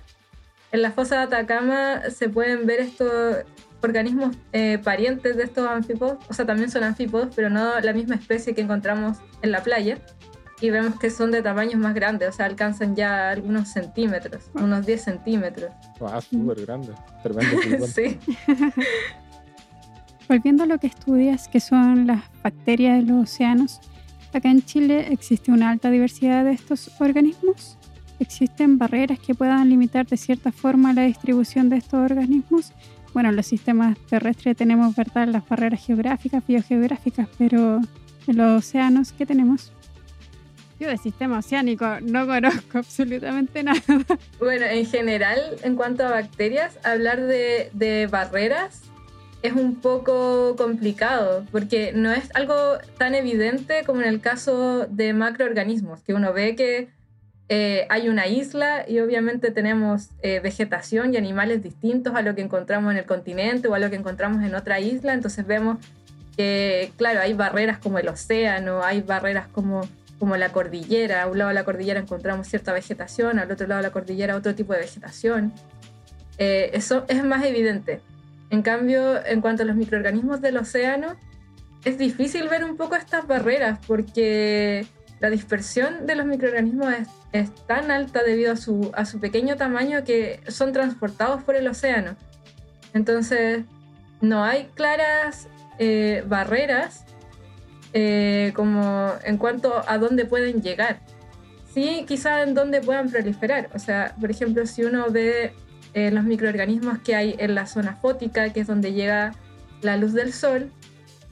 En 0.72 0.82
la 0.82 0.92
fosa 0.92 1.18
de 1.18 1.24
Atacama 1.24 2.10
se 2.10 2.30
pueden 2.30 2.66
ver 2.66 2.82
estos, 2.82 3.46
organismos 3.82 4.36
eh, 4.54 4.80
parientes 4.84 5.38
de 5.38 5.44
estos 5.44 5.68
anfípodos, 5.68 6.18
o 6.30 6.34
sea, 6.34 6.46
también 6.46 6.70
son 6.70 6.84
anfípodos, 6.84 7.30
pero 7.36 7.50
no 7.50 7.80
la 7.80 7.94
misma 7.94 8.16
especie 8.16 8.54
que 8.54 8.62
encontramos 8.62 9.18
en 9.42 9.52
la 9.52 9.62
playa. 9.62 10.00
Y 10.60 10.70
vemos 10.72 11.00
que 11.00 11.10
son 11.10 11.32
de 11.32 11.42
tamaños 11.42 11.76
más 11.76 11.94
grandes, 11.94 12.30
o 12.30 12.32
sea, 12.32 12.46
alcanzan 12.46 12.96
ya 12.96 13.30
algunos 13.30 13.70
centímetros, 13.70 14.50
unos 14.56 14.86
10 14.86 15.02
centímetros. 15.02 15.72
Ah, 16.02 16.20
súper 16.20 16.66
grande, 16.66 16.94
tremendo. 17.22 17.88
sí. 17.96 18.18
Volviendo 20.28 20.64
a 20.64 20.66
lo 20.66 20.78
que 20.80 20.88
estudias, 20.88 21.48
que 21.48 21.60
son 21.60 22.08
las 22.08 22.24
bacterias 22.44 22.98
de 22.98 23.12
los 23.12 23.24
océanos, 23.24 23.80
acá 24.34 24.50
en 24.50 24.62
Chile 24.64 25.08
existe 25.12 25.52
una 25.52 25.70
alta 25.70 25.90
diversidad 25.92 26.44
de 26.44 26.52
estos 26.52 26.92
organismos. 27.00 27.78
¿Existen 28.20 28.80
barreras 28.80 29.20
que 29.20 29.36
puedan 29.36 29.70
limitar 29.70 30.08
de 30.08 30.18
cierta 30.18 30.52
forma 30.52 30.92
la 30.92 31.04
distribución 31.04 31.70
de 31.70 31.78
estos 31.78 32.00
organismos? 32.12 32.74
bueno, 33.18 33.30
en 33.30 33.36
los 33.36 33.48
sistemas 33.48 33.98
terrestres 34.10 34.56
tenemos, 34.56 34.96
¿verdad?, 34.96 35.28
las 35.28 35.48
barreras 35.50 35.84
geográficas, 35.84 36.46
biogeográficas, 36.46 37.28
pero 37.36 37.82
en 38.28 38.38
los 38.38 38.60
océanos, 38.60 39.12
¿qué 39.12 39.26
tenemos? 39.26 39.74
Yo 40.80 40.90
de 40.90 40.98
sistema 40.98 41.40
oceánico 41.40 41.86
no 42.02 42.28
conozco 42.28 42.78
absolutamente 42.78 43.64
nada. 43.64 43.82
Bueno, 44.40 44.66
en 44.66 44.86
general, 44.86 45.40
en 45.64 45.76
cuanto 45.76 46.06
a 46.06 46.12
bacterias, 46.12 46.78
hablar 46.84 47.22
de, 47.22 48.08
barreras 48.12 48.82
es 49.44 49.54
un 49.54 49.76
poco 49.76 50.56
complicado 50.56 51.46
porque 51.52 51.94
no 51.94 52.12
es 52.12 52.30
algo 52.36 52.56
tan 52.98 53.14
evidente 53.16 53.84
como 53.86 54.02
en 54.02 54.08
el 54.08 54.20
caso 54.20 54.88
de 54.88 55.14
macroorganismos, 55.14 56.02
que 56.02 56.14
uno 56.14 56.34
ve 56.34 56.56
que 56.56 56.90
eh, 57.50 57.86
hay 57.90 58.10
una 58.10 58.28
isla 58.28 58.84
y 58.88 59.00
obviamente 59.00 59.52
tenemos 59.52 60.10
eh, 60.22 60.42
vegetación 60.42 61.14
y 61.14 61.18
animales 61.18 61.64
distintos 61.64 62.16
a 62.16 62.22
lo 62.22 62.36
que 62.36 62.42
encontramos 62.42 62.92
en 62.92 62.98
el 62.98 63.06
continente 63.06 63.68
o 63.68 63.74
a 63.74 63.80
lo 63.80 63.90
que 63.90 63.96
encontramos 63.96 64.44
en 64.44 64.54
otra 64.54 64.80
isla. 64.80 65.14
Entonces 65.14 65.46
vemos 65.48 65.78
que, 66.36 66.92
claro, 66.98 67.22
hay 67.22 67.34
barreras 67.34 67.80
como 67.80 68.00
el 68.00 68.08
océano, 68.08 68.84
hay 68.84 69.02
barreras 69.02 69.48
como, 69.48 69.82
como 70.20 70.38
la 70.38 70.50
cordillera. 70.50 71.24
A 71.24 71.28
un 71.28 71.38
lado 71.38 71.50
de 71.50 71.56
la 71.56 71.64
cordillera 71.64 72.00
encontramos 72.00 72.48
cierta 72.48 72.74
vegetación, 72.74 73.40
al 73.40 73.52
otro 73.52 73.68
lado 73.68 73.82
de 73.82 73.88
la 73.88 73.94
cordillera 73.94 74.36
otro 74.36 74.56
tipo 74.56 74.74
de 74.74 74.80
vegetación. 74.80 75.54
Eh, 76.38 76.72
eso 76.74 77.06
es 77.08 77.24
más 77.24 77.44
evidente. 77.46 78.02
En 78.50 78.62
cambio, 78.62 79.26
en 79.26 79.42
cuanto 79.42 79.64
a 79.64 79.66
los 79.66 79.76
microorganismos 79.76 80.42
del 80.42 80.58
océano, 80.58 81.16
es 81.84 81.98
difícil 81.98 82.48
ver 82.50 82.64
un 82.64 82.78
poco 82.78 82.96
estas 82.96 83.28
barreras 83.28 83.80
porque 83.86 84.88
la 85.20 85.30
dispersión 85.30 86.06
de 86.06 86.16
los 86.16 86.26
microorganismos 86.26 86.94
es, 87.32 87.54
tan 87.68 87.92
alta 87.92 88.24
debido 88.24 88.54
a 88.54 88.56
su, 88.56 88.92
a 88.96 89.06
su 89.06 89.20
pequeño 89.20 89.58
tamaño 89.58 90.04
que 90.04 90.40
son 90.48 90.74
transportados 90.74 91.44
por 91.44 91.56
el 91.56 91.68
océano. 91.68 92.16
Entonces, 92.94 93.64
no 94.22 94.44
hay 94.44 94.70
claras 94.74 95.48
eh, 95.78 96.24
barreras 96.28 97.06
eh, 97.94 98.52
como 98.56 99.14
en 99.24 99.38
cuanto 99.38 99.84
a 99.88 99.98
dónde 99.98 100.26
pueden 100.26 100.62
llegar. 100.62 101.00
Sí, 101.74 102.06
quizá 102.08 102.44
en 102.44 102.54
dónde 102.54 102.82
puedan 102.82 103.10
proliferar. 103.10 103.70
O 103.74 103.80
sea, 103.80 104.16
por 104.20 104.32
ejemplo, 104.32 104.66
si 104.66 104.84
uno 104.84 105.12
ve 105.12 105.54
eh, 105.94 106.12
los 106.12 106.24
microorganismos 106.24 107.00
que 107.00 107.16
hay 107.16 107.36
en 107.38 107.56
la 107.56 107.66
zona 107.68 107.96
fótica, 107.96 108.52
que 108.52 108.62
es 108.62 108.68
donde 108.68 108.94
llega 108.94 109.34
la 109.82 109.98
luz 109.98 110.14
del 110.14 110.34
sol, 110.34 110.72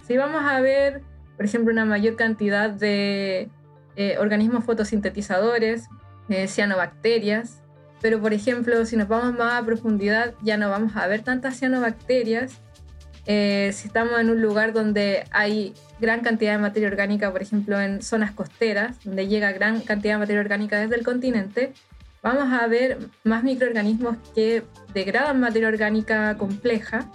si 0.08 0.18
vamos 0.18 0.44
a 0.44 0.62
ver, 0.62 1.02
por 1.36 1.46
ejemplo, 1.46 1.74
una 1.74 1.86
mayor 1.86 2.16
cantidad 2.16 2.70
de 2.70 3.50
eh, 3.96 4.18
organismos 4.20 4.64
fotosintetizadores, 4.64 5.88
eh, 6.30 6.48
cianobacterias, 6.48 7.62
pero 8.02 8.22
por 8.22 8.34
ejemplo, 8.34 8.86
si 8.86 8.98
nos 8.98 9.08
vamos 9.08 9.38
más 9.38 9.62
a 9.62 9.66
profundidad, 9.66 10.36
ya 10.42 10.58
no 10.58 10.70
vamos 10.70 10.96
a 10.96 11.08
ver 11.08 11.22
tantas 11.24 11.58
cianobacterias. 11.58 12.62
Eh, 13.28 13.72
si 13.74 13.88
estamos 13.88 14.20
en 14.20 14.30
un 14.30 14.42
lugar 14.42 14.74
donde 14.74 15.24
hay 15.32 15.74
gran 16.00 16.22
cantidad 16.22 16.54
de 16.54 16.60
materia 16.60 16.88
orgánica, 16.88 17.32
por 17.32 17.42
ejemplo, 17.42 17.80
en 17.80 18.02
zonas 18.02 18.32
costeras, 18.32 18.98
donde 19.04 19.28
llega 19.28 19.52
gran 19.52 19.82
cantidad 19.82 20.16
de 20.16 20.20
materia 20.20 20.42
orgánica 20.42 20.80
desde 20.80 20.96
el 20.96 21.04
continente, 21.04 21.74
vamos 22.22 22.52
a 22.54 22.68
ver 22.68 23.00
más 23.24 23.44
microorganismos 23.44 24.18
que 24.34 24.64
degradan 24.94 25.40
materia 25.40 25.68
orgánica 25.68 26.38
compleja, 26.38 27.10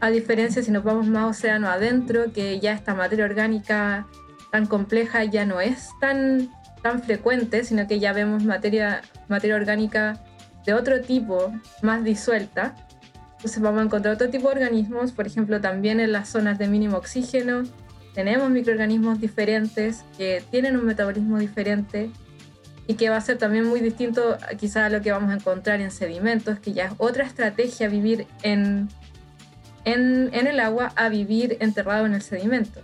a 0.00 0.10
diferencia 0.10 0.62
si 0.62 0.70
nos 0.70 0.84
vamos 0.84 1.06
más 1.06 1.38
océano 1.38 1.68
adentro, 1.68 2.32
que 2.32 2.60
ya 2.60 2.72
esta 2.72 2.94
materia 2.94 3.24
orgánica 3.24 4.06
tan 4.50 4.66
compleja 4.66 5.24
ya 5.24 5.46
no 5.46 5.60
es 5.60 5.88
tan, 6.00 6.50
tan 6.82 7.02
frecuente, 7.02 7.64
sino 7.64 7.86
que 7.86 7.98
ya 7.98 8.12
vemos 8.12 8.44
materia, 8.44 9.02
materia 9.28 9.56
orgánica 9.56 10.22
de 10.66 10.74
otro 10.74 11.00
tipo, 11.00 11.52
más 11.82 12.04
disuelta. 12.04 12.74
Entonces 13.44 13.62
vamos 13.62 13.82
a 13.82 13.84
encontrar 13.84 14.14
otro 14.14 14.30
tipo 14.30 14.48
de 14.48 14.54
organismos, 14.54 15.12
por 15.12 15.26
ejemplo, 15.26 15.60
también 15.60 16.00
en 16.00 16.12
las 16.12 16.30
zonas 16.30 16.58
de 16.58 16.66
mínimo 16.66 16.96
oxígeno, 16.96 17.64
tenemos 18.14 18.48
microorganismos 18.48 19.20
diferentes 19.20 20.02
que 20.16 20.42
tienen 20.50 20.78
un 20.78 20.86
metabolismo 20.86 21.38
diferente 21.38 22.10
y 22.86 22.94
que 22.94 23.10
va 23.10 23.18
a 23.18 23.20
ser 23.20 23.36
también 23.36 23.66
muy 23.66 23.80
distinto 23.80 24.38
quizá 24.58 24.86
a 24.86 24.88
lo 24.88 25.02
que 25.02 25.12
vamos 25.12 25.30
a 25.30 25.34
encontrar 25.34 25.82
en 25.82 25.90
sedimentos, 25.90 26.58
que 26.58 26.72
ya 26.72 26.86
es 26.86 26.92
otra 26.96 27.26
estrategia 27.26 27.86
vivir 27.90 28.26
en, 28.42 28.88
en, 29.84 30.30
en 30.32 30.46
el 30.46 30.58
agua 30.58 30.94
a 30.96 31.10
vivir 31.10 31.58
enterrado 31.60 32.06
en 32.06 32.14
el 32.14 32.22
sedimento. 32.22 32.80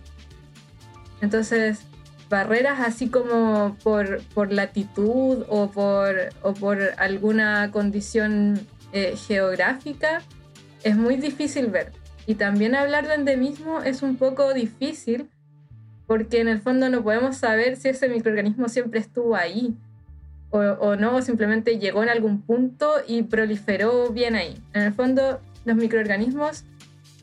Entonces, 1.23 1.81
barreras 2.29 2.81
así 2.81 3.09
como 3.09 3.79
por, 3.83 4.23
por 4.35 4.53
latitud 4.53 5.43
o 5.49 5.71
por, 5.71 6.17
o 6.43 6.53
por 6.53 6.83
alguna 6.99 7.71
condición 7.71 8.61
eh, 8.93 9.17
geográfica 9.17 10.21
es 10.83 10.97
muy 10.97 11.17
difícil 11.17 11.67
ver. 11.67 11.93
Y 12.27 12.35
también 12.35 12.75
hablar 12.75 13.09
de 13.09 13.15
endemismo 13.15 13.83
es 13.83 14.03
un 14.03 14.17
poco 14.17 14.55
difícil 14.55 15.29
porque 16.07 16.41
en 16.41 16.49
el 16.49 16.61
fondo 16.61 16.89
no 16.89 17.03
podemos 17.03 17.37
saber 17.37 17.77
si 17.77 17.89
ese 17.89 18.09
microorganismo 18.09 18.69
siempre 18.69 19.01
estuvo 19.01 19.37
ahí 19.37 19.77
o, 20.51 20.97
no, 20.97 21.15
o 21.15 21.23
simplemente 21.23 21.79
llegó 21.79 22.03
en 22.03 22.09
algún 22.09 22.43
punto 22.43 22.95
y 23.07 23.23
proliferó 23.23 24.11
bien 24.11 24.35
ahí. 24.35 24.61
En 24.75 24.83
el 24.83 24.93
fondo, 24.93 25.41
los 25.65 25.77
microorganismos 25.77 26.65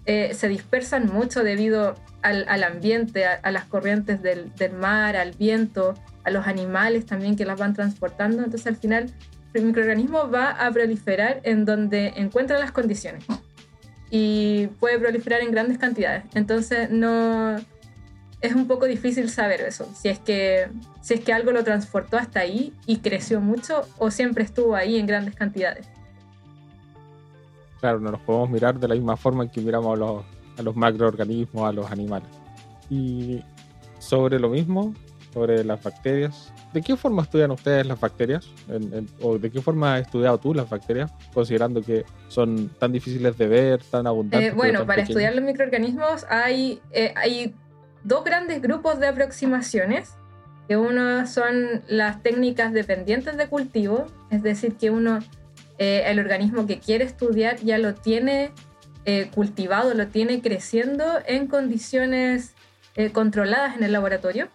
eh, 0.06 0.34
se 0.34 0.48
dispersan 0.48 1.08
mucho 1.08 1.44
debido 1.44 1.96
al, 2.22 2.64
ambiente, 2.64 3.26
a, 3.26 3.52
las 3.52 3.66
corrientes 3.66 4.22
del, 4.22 4.52
mar, 4.74 5.18
al 5.18 5.32
viento, 5.32 5.94
a 6.24 6.32
los 6.32 6.48
animales 6.48 7.06
también 7.06 7.36
que 7.36 7.46
las 7.46 7.60
van 7.60 7.74
transportando. 7.74 8.44
Entonces 8.44 8.68
al 8.68 8.78
final 8.78 9.12
el 9.54 9.66
microorganismo 9.66 10.30
va 10.30 10.52
a 10.52 10.72
proliferar 10.72 11.42
en 11.44 11.66
donde 11.66 12.14
encuentra 12.16 12.58
las 12.60 12.72
condiciones 12.72 13.26
y 14.10 14.68
puede 14.80 15.00
proliferar 15.00 15.42
en 15.42 15.52
grandes 15.52 15.78
cantidades. 15.78 16.24
Entonces 16.34 16.90
no 16.90 17.56
es 18.42 18.56
un 18.56 18.68
poco 18.68 18.86
difícil 18.86 19.30
saber 19.30 19.62
eso, 19.62 19.90
si 19.96 20.10
es 20.10 20.20
que 20.20 20.68
si 21.02 21.16
es 21.16 21.22
que 21.22 21.34
algo 21.34 21.52
lo 21.52 21.64
transportó 21.64 22.18
hasta 22.18 22.42
ahí 22.42 22.74
y 22.86 22.98
creció 22.98 23.42
mucho 23.42 23.82
o 23.98 24.12
siempre 24.12 24.44
estuvo 24.44 24.76
ahí 24.76 24.98
en 24.98 25.08
grandes 25.08 25.36
cantidades. 25.36 25.88
Claro, 27.80 28.00
no 28.00 28.12
los 28.12 28.22
podemos 28.22 28.50
mirar 28.50 28.80
de 28.80 28.88
la 28.88 28.96
misma 28.96 29.18
forma 29.18 29.44
en 29.44 29.50
que 29.50 29.62
miramos 29.62 29.94
a 29.94 30.00
los 30.00 30.38
a 30.58 30.62
los 30.62 30.76
macroorganismos, 30.76 31.70
a 31.70 31.72
los 31.72 31.90
animales. 31.92 32.28
Y 32.90 33.42
sobre 34.00 34.40
lo 34.40 34.50
mismo, 34.50 34.94
sobre 35.34 35.64
las 35.64 35.82
bacterias, 35.82 36.52
¿de 36.74 36.82
qué 36.82 36.96
forma 36.96 37.24
estudian 37.24 37.52
ustedes 37.52 37.86
las 37.86 38.00
bacterias? 38.00 38.48
¿O 39.22 39.38
de 39.38 39.52
qué 39.52 39.62
forma 39.62 39.96
has 39.96 40.02
estudiado 40.02 40.38
tú 40.38 40.54
las 40.54 40.70
bacterias, 40.70 41.12
considerando 41.34 41.82
que 41.82 42.06
son 42.28 42.70
tan 42.80 42.92
difíciles 42.92 43.38
de 43.38 43.48
ver, 43.48 43.84
tan 43.84 44.08
abundantes? 44.08 44.52
Eh, 44.52 44.56
bueno, 44.56 44.86
para 44.86 45.04
estudiar 45.04 45.36
los 45.36 45.44
microorganismos 45.44 46.26
hay, 46.30 46.82
eh, 46.92 47.14
hay 47.16 47.56
dos 48.04 48.24
grandes 48.24 48.62
grupos 48.62 49.00
de 49.00 49.08
aproximaciones, 49.08 50.14
que 50.68 50.78
uno 50.78 51.26
son 51.28 51.82
las 51.88 52.22
técnicas 52.22 52.74
dependientes 52.74 53.38
de 53.38 53.48
cultivo, 53.48 54.06
es 54.30 54.44
decir, 54.44 54.76
que 54.76 54.90
uno, 54.90 55.20
eh, 55.78 56.04
el 56.08 56.20
organismo 56.20 56.68
que 56.68 56.80
quiere 56.80 57.06
estudiar 57.06 57.58
ya 57.58 57.78
lo 57.78 57.96
tiene 57.96 58.52
eh, 59.06 59.30
cultivado, 59.34 59.94
lo 59.94 60.08
tiene 60.08 60.42
creciendo 60.42 61.06
en 61.26 61.48
condiciones 61.48 62.54
eh, 62.96 63.12
controladas 63.12 63.78
en 63.78 63.84
el 63.84 63.94
laboratorio. 63.94 64.50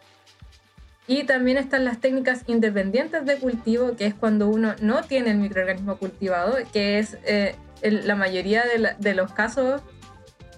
Y 1.07 1.25
también 1.25 1.57
están 1.57 1.85
las 1.85 2.01
técnicas 2.01 2.45
independientes 2.47 3.27
de 3.27 3.37
cultivo, 3.37 3.97
que 3.97 4.07
es 4.07 4.15
cuando 4.15 4.49
uno 4.49 4.75
no 4.81 5.03
tiene 5.03 5.33
el 5.33 5.39
microorganismo 5.39 5.97
cultivado, 5.97 6.57
que 6.73 6.99
es 6.99 7.19
eh, 7.25 7.57
la 7.83 8.15
mayoría 8.15 8.63
de, 8.99 9.15
los 9.15 9.33
casos 9.33 9.83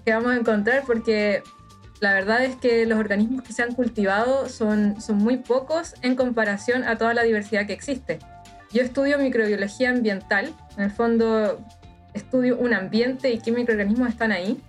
que 0.05 0.13
vamos 0.13 0.31
a 0.31 0.35
encontrar, 0.35 0.83
porque 0.85 1.41
la 1.99 2.13
verdad 2.13 2.43
es 2.43 2.55
que 2.55 2.85
los 2.85 2.99
organismos 2.99 3.43
que 3.43 3.53
se 3.53 3.63
han 3.63 3.73
cultivado 3.73 4.47
son, 4.47 5.01
son 5.01 5.17
muy 5.17 5.37
pocos 5.37 5.95
en 6.03 6.15
comparación 6.15 6.83
a 6.83 6.97
toda 6.97 7.15
la 7.15 7.23
diversidad 7.23 7.65
que 7.65 7.73
existe. 7.73 8.19
Yo 8.71 8.83
estudio 8.83 9.17
microbiología 9.17 9.89
ambiental, 9.89 10.53
en 10.77 10.83
el 10.83 10.91
fondo 10.91 11.59
estudio 12.13 12.57
un 12.57 12.73
ambiente 12.73 13.31
y 13.31 13.39
qué 13.39 13.51
microorganismos 13.51 14.09
están 14.09 14.31
ahí. 14.31 14.61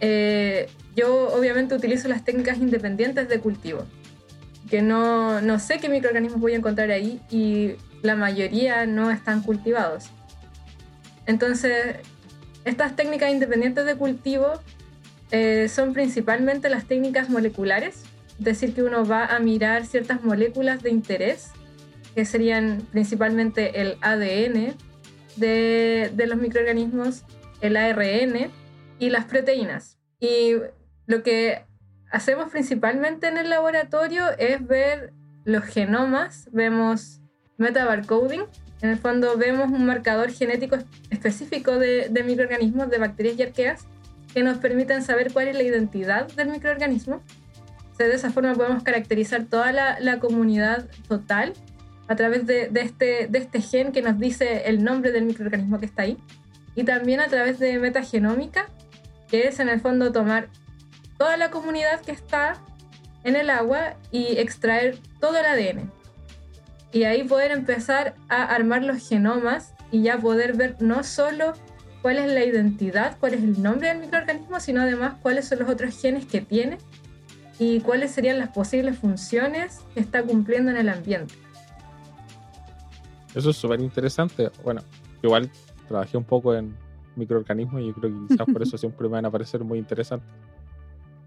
Eh, 0.00 0.68
yo 0.96 1.28
obviamente 1.34 1.74
utilizo 1.74 2.08
las 2.08 2.24
técnicas 2.24 2.58
independientes 2.58 3.28
de 3.28 3.40
cultivo, 3.40 3.84
que 4.68 4.82
no, 4.82 5.40
no 5.40 5.58
sé 5.58 5.78
qué 5.78 5.88
microorganismos 5.88 6.40
voy 6.40 6.52
a 6.52 6.56
encontrar 6.56 6.90
ahí 6.90 7.20
y 7.30 7.74
la 8.02 8.16
mayoría 8.16 8.86
no 8.86 9.10
están 9.10 9.42
cultivados. 9.42 10.10
Entonces, 11.26 11.96
estas 12.64 12.96
técnicas 12.96 13.30
independientes 13.30 13.84
de 13.86 13.96
cultivo 13.96 14.52
eh, 15.30 15.68
son 15.68 15.92
principalmente 15.92 16.68
las 16.68 16.84
técnicas 16.86 17.28
moleculares, 17.30 18.02
es 18.38 18.44
decir, 18.44 18.74
que 18.74 18.82
uno 18.82 19.06
va 19.06 19.24
a 19.24 19.38
mirar 19.38 19.86
ciertas 19.86 20.22
moléculas 20.22 20.82
de 20.82 20.90
interés, 20.90 21.50
que 22.14 22.24
serían 22.24 22.86
principalmente 22.90 23.80
el 23.80 23.96
ADN 24.00 24.74
de, 25.36 26.10
de 26.14 26.26
los 26.26 26.38
microorganismos, 26.38 27.22
el 27.60 27.76
ARN 27.76 28.50
y 28.98 29.10
las 29.10 29.24
proteínas. 29.24 29.98
Y 30.20 30.54
lo 31.06 31.22
que 31.22 31.64
hacemos 32.14 32.50
principalmente 32.52 33.26
en 33.26 33.38
el 33.38 33.50
laboratorio 33.50 34.24
es 34.38 34.64
ver 34.64 35.12
los 35.44 35.64
genomas, 35.64 36.48
vemos 36.52 37.20
metabarcoding, 37.58 38.42
en 38.82 38.90
el 38.90 38.98
fondo 38.98 39.36
vemos 39.36 39.70
un 39.70 39.84
marcador 39.84 40.30
genético 40.30 40.78
específico 41.10 41.76
de, 41.76 42.08
microorganismos, 42.24 42.88
de 42.88 42.98
bacterias 42.98 43.36
y 43.38 43.42
arqueas, 43.42 43.86
que 44.32 44.44
nos 44.44 44.58
permiten 44.58 45.02
saber 45.02 45.32
cuál 45.32 45.48
es 45.48 45.56
la 45.56 45.64
identidad 45.64 46.28
del 46.34 46.50
microorganismo. 46.50 47.20
de 47.98 48.14
esa 48.14 48.30
forma 48.30 48.54
podemos 48.54 48.84
caracterizar 48.84 49.44
toda 49.44 49.72
la, 49.72 50.20
comunidad 50.20 50.88
total 51.08 51.52
a 52.06 52.14
través 52.14 52.46
de, 52.46 52.70
este, 52.74 53.26
de 53.26 53.38
este 53.38 53.60
gen 53.60 53.90
que 53.90 54.02
nos 54.02 54.20
dice 54.20 54.68
el 54.68 54.84
nombre 54.84 55.10
del 55.10 55.24
microorganismo 55.24 55.80
que 55.80 55.86
está 55.86 56.02
ahí. 56.02 56.16
Y 56.76 56.84
también 56.84 57.18
a 57.18 57.26
través 57.26 57.58
de 57.58 57.78
metagenómica, 57.80 58.66
que 59.28 59.48
es 59.48 59.58
en 59.58 59.68
el 59.68 59.80
fondo 59.80 60.12
tomar 60.12 60.48
toda 61.18 61.36
la 61.36 61.50
comunidad 61.50 62.00
que 62.00 62.12
está 62.12 62.60
en 63.24 63.36
el 63.36 63.50
agua 63.50 63.94
y 64.10 64.38
extraer 64.38 64.98
todo 65.20 65.38
el 65.38 65.46
ADN. 65.46 65.90
Y 66.92 67.04
ahí 67.04 67.24
poder 67.24 67.50
empezar 67.50 68.14
a 68.28 68.44
armar 68.44 68.84
los 68.84 69.08
genomas 69.08 69.74
y 69.90 70.02
ya 70.02 70.18
poder 70.18 70.56
ver 70.56 70.76
no 70.80 71.02
solo 71.02 71.54
cuál 72.02 72.18
es 72.18 72.30
la 72.30 72.44
identidad, 72.44 73.16
cuál 73.18 73.34
es 73.34 73.42
el 73.42 73.62
nombre 73.62 73.88
del 73.88 73.98
microorganismo, 73.98 74.60
sino 74.60 74.82
además 74.82 75.14
cuáles 75.22 75.48
son 75.48 75.60
los 75.60 75.68
otros 75.68 75.98
genes 76.00 76.26
que 76.26 76.40
tiene 76.40 76.78
y 77.58 77.80
cuáles 77.80 78.10
serían 78.10 78.38
las 78.38 78.50
posibles 78.50 78.98
funciones 78.98 79.80
que 79.94 80.00
está 80.00 80.22
cumpliendo 80.22 80.70
en 80.70 80.76
el 80.76 80.88
ambiente. 80.88 81.34
Eso 83.34 83.50
es 83.50 83.56
súper 83.56 83.80
interesante. 83.80 84.50
Bueno, 84.62 84.82
igual 85.22 85.50
trabajé 85.88 86.16
un 86.16 86.24
poco 86.24 86.54
en 86.54 86.76
microorganismos 87.16 87.82
y 87.82 87.92
creo 87.92 88.12
que 88.12 88.34
quizás 88.34 88.46
por 88.46 88.62
eso 88.62 88.78
siempre 88.78 89.08
me 89.08 89.14
van 89.14 89.26
a 89.26 89.30
parecer 89.30 89.64
muy 89.64 89.78
interesantes. 89.78 90.28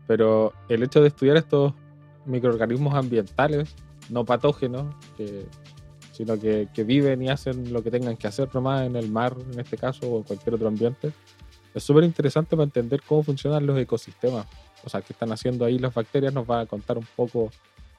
Pero 0.08 0.54
el 0.70 0.84
hecho 0.84 1.02
de 1.02 1.10
estudiar 1.10 1.38
estos 1.38 1.74
microorganismos 2.26 2.94
ambientales, 2.94 3.76
no 4.10 4.26
patógenos, 4.26 4.96
sino 6.12 6.40
que, 6.40 6.68
viven 6.84 7.22
y 7.22 7.30
hacen 7.30 7.72
lo 7.72 7.84
que 7.84 7.92
tengan 7.92 8.18
que 8.18 8.28
hacer 8.28 8.50
nomás 8.54 8.86
en 8.86 8.96
el 8.96 9.10
mar, 9.10 9.36
en 9.52 9.60
este 9.60 9.78
caso, 9.78 10.08
o 10.08 10.18
en 10.18 10.24
cualquier 10.24 10.56
otro 10.56 10.68
ambiente, 10.68 11.12
es 11.74 11.84
súper 11.84 12.04
interesante 12.04 12.56
para 12.56 12.64
entender 12.64 13.02
cómo 13.08 13.24
funcionan 13.24 13.66
los 13.66 13.78
ecosistemas. 13.78 14.48
O 14.84 14.90
sea, 14.90 15.02
qué 15.02 15.14
están 15.14 15.32
haciendo 15.32 15.66
ahí 15.66 15.78
las 15.78 15.94
bacterias, 15.94 16.34
nos 16.34 16.50
va 16.50 16.62
a 16.62 16.66
contar 16.66 16.98
un 16.98 17.08
poco 17.16 17.52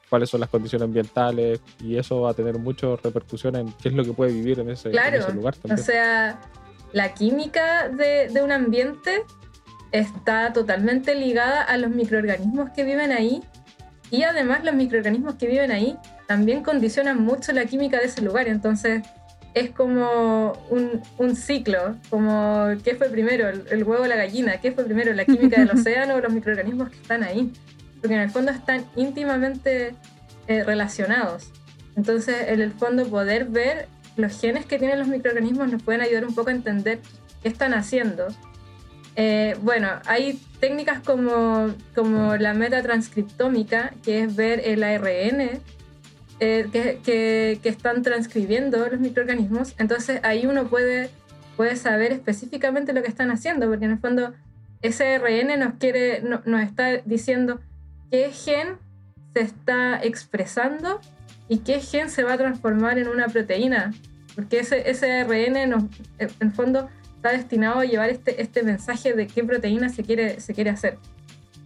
cuáles 0.09 0.29
son 0.29 0.39
las 0.39 0.49
condiciones 0.49 0.85
ambientales 0.85 1.61
y 1.81 1.95
eso 1.95 2.21
va 2.21 2.31
a 2.31 2.33
tener 2.33 2.57
mucha 2.57 2.95
repercusión 2.95 3.55
en 3.55 3.71
qué 3.73 3.89
es 3.89 3.93
lo 3.93 4.03
que 4.03 4.11
puede 4.11 4.33
vivir 4.33 4.59
en 4.59 4.71
ese, 4.71 4.89
lugar 4.89 5.55
también. 5.55 5.79
O 5.79 5.83
sea, 5.83 6.41
la 6.91 7.13
química 7.13 7.89
de, 7.89 8.29
de 8.29 8.41
un 8.41 8.51
ambiente 8.51 9.23
está 9.91 10.53
totalmente 10.53 11.15
ligada 11.15 11.61
a 11.61 11.77
los 11.77 11.91
microorganismos 11.91 12.69
que 12.71 12.83
viven 12.83 13.11
ahí 13.11 13.41
y 14.11 14.23
además 14.23 14.63
los 14.63 14.75
microorganismos 14.75 15.35
que 15.35 15.47
viven 15.47 15.71
ahí 15.71 15.97
también 16.27 16.63
condicionan 16.63 17.21
mucho 17.21 17.51
la 17.51 17.65
química 17.65 17.97
de 17.97 18.05
ese 18.05 18.21
lugar. 18.21 18.47
Entonces 18.47 19.03
es 19.53 19.71
como 19.71 20.53
un, 20.69 21.01
un 21.17 21.35
ciclo, 21.35 21.95
como 22.09 22.67
qué 22.83 22.95
fue 22.95 23.09
primero, 23.09 23.49
el, 23.49 23.83
huevo 23.83 24.03
o 24.03 24.07
la 24.07 24.15
gallina, 24.15 24.59
qué 24.61 24.71
fue 24.71 24.85
primero, 24.85 25.13
la 25.13 25.25
química 25.25 25.59
del 25.59 25.71
océano 25.77 26.15
o 26.15 26.21
los 26.21 26.31
microorganismos 26.31 26.89
que 26.89 26.97
están 26.97 27.23
ahí. 27.23 27.51
Porque 27.99 28.15
en 28.15 28.21
el 28.21 28.29
fondo 28.29 28.51
están 28.51 28.85
íntimamente 28.95 29.95
eh, 30.47 30.63
relacionados. 30.63 31.51
Entonces 31.95 32.35
en 32.47 32.61
el 32.61 32.71
fondo 32.71 33.07
poder 33.07 33.45
ver 33.45 33.87
los 34.15 34.39
genes 34.39 34.65
que 34.65 34.79
tienen 34.79 34.99
los 34.99 35.07
microorganismos 35.07 35.71
nos 35.71 35.83
pueden 35.83 36.01
ayudar 36.01 36.25
un 36.25 36.33
poco 36.33 36.49
a 36.49 36.53
entender 36.53 36.99
qué 37.41 37.49
están 37.49 37.73
haciendo 37.73 38.27
eh, 39.21 39.57
bueno, 39.61 39.89
hay 40.05 40.39
técnicas 40.61 41.01
como, 41.01 41.75
como 41.93 42.37
la 42.37 42.53
metatranscriptómica, 42.53 43.93
que 44.01 44.21
es 44.21 44.33
ver 44.33 44.61
el 44.63 44.81
ARN 44.81 45.59
eh, 46.39 46.69
que, 46.71 47.59
están 47.65 48.01
transcribiendo 48.01 48.87
los 48.87 48.97
microorganismos. 48.97 49.75
Entonces 49.77 50.21
ahí 50.23 50.45
uno 50.45 50.69
puede, 50.69 51.09
puede 51.57 51.75
saber 51.75 52.13
específicamente 52.13 52.93
lo 52.93 53.01
que 53.03 53.09
están 53.09 53.29
haciendo, 53.29 53.67
porque 53.67 53.83
en 53.83 53.91
el 53.91 53.99
fondo 53.99 54.31
ese 54.81 55.15
ARN 55.15 55.59
nos, 55.59 55.73
quiere, 55.73 56.21
nos 56.21 56.61
está 56.61 56.99
diciendo 57.03 57.59
qué 58.09 58.31
gen 58.31 58.77
se 59.33 59.41
está 59.41 60.01
expresando 60.01 61.01
y 61.49 61.57
qué 61.57 61.81
gen 61.81 62.09
se 62.09 62.23
va 62.23 62.35
a 62.35 62.37
transformar 62.37 62.97
en 62.97 63.09
una 63.09 63.27
proteína. 63.27 63.93
Porque 64.33 64.59
ese, 64.59 64.89
ese 64.89 65.11
ARN, 65.11 65.57
en 65.57 65.89
el 66.39 66.51
fondo, 66.53 66.87
está 67.19 67.33
destinado 67.33 67.79
a 67.79 67.83
llevar 67.83 68.09
este, 68.09 68.41
este 68.41 68.63
mensaje 68.63 69.11
de 69.11 69.27
qué 69.27 69.43
proteína 69.43 69.89
se 69.89 70.03
quiere, 70.03 70.39
se 70.39 70.53
quiere 70.53 70.69
hacer, 70.69 70.97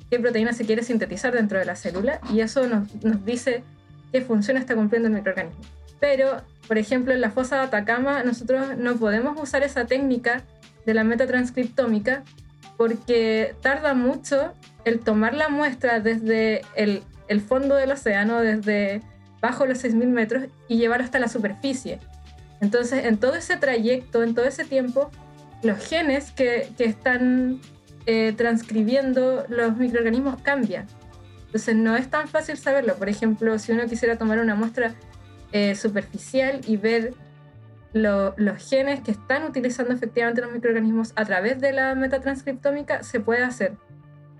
qué 0.10 0.20
proteína 0.20 0.52
se 0.52 0.66
quiere 0.66 0.82
sintetizar 0.82 1.32
dentro 1.32 1.60
de 1.60 1.66
la 1.66 1.76
célula 1.76 2.20
y 2.32 2.40
eso 2.40 2.66
nos, 2.68 2.92
nos 3.04 3.24
dice 3.24 3.64
qué 4.12 4.22
función 4.22 4.58
está 4.58 4.74
cumpliendo 4.74 5.10
el 5.10 5.14
microorganismo. 5.14 5.62
Pero, 6.00 6.42
por 6.68 6.80
ejemplo, 6.80 7.14
en 7.14 7.22
la 7.22 7.30
fosa 7.30 7.58
de 7.58 7.62
Atacama 7.66 8.24
nosotros 8.24 8.76
no 8.80 8.96
podemos 8.96 9.40
usar 9.40 9.62
esa 9.62 9.86
técnica 9.86 10.42
de 10.88 10.96
la 10.96 11.04
metatranscriptómica 11.04 12.24
porque 12.76 13.54
tarda 13.62 13.94
mucho 13.94 14.54
el 14.86 15.02
tomar 15.02 15.36
la 15.36 15.50
muestra 15.50 16.00
desde 16.00 16.64
el, 16.76 17.04
el 17.28 17.42
fondo 17.42 17.76
del 17.76 17.92
océano, 17.92 18.42
desde 18.42 19.02
bajo 19.40 19.68
los 19.68 19.84
6.000 19.84 20.08
metros 20.08 20.46
y 20.68 20.78
llevarlo 20.78 21.06
hasta 21.06 21.20
la 21.20 21.28
superficie. 21.28 22.00
Entonces, 22.60 23.06
en 23.06 23.18
todo 23.18 23.36
ese 23.36 23.56
trayecto, 23.58 24.24
en 24.24 24.34
todo 24.34 24.46
ese 24.46 24.66
tiempo, 24.66 25.12
los 25.64 25.80
genes 25.86 26.32
que, 26.32 26.70
están 26.78 27.60
eh, 28.06 28.34
transcribiendo 28.36 29.46
los 29.50 29.78
microorganismos 29.78 30.42
cambian. 30.42 30.88
Entonces 31.46 31.76
no 31.76 31.96
es 31.96 32.10
tan 32.10 32.28
fácil 32.28 32.58
saberlo. 32.58 32.96
Por 32.96 33.10
ejemplo, 33.10 33.58
si 33.60 33.72
uno 33.72 33.86
quisiera 33.86 34.18
tomar 34.18 34.40
una 34.40 34.56
muestra 34.56 34.96
eh, 35.52 35.76
superficial 35.76 36.62
y 36.68 36.78
ver 36.78 37.14
los 37.94 38.70
genes 38.70 39.02
que 39.02 39.12
están 39.12 39.44
utilizando 39.44 39.94
efectivamente 39.94 40.42
los 40.42 40.52
microorganismos 40.52 41.14
a 41.16 41.26
través 41.26 41.62
de 41.62 41.74
la 41.74 41.94
metatranscriptómica, 41.94 43.04
se 43.04 43.20
puede 43.20 43.44
hacer. 43.44 43.74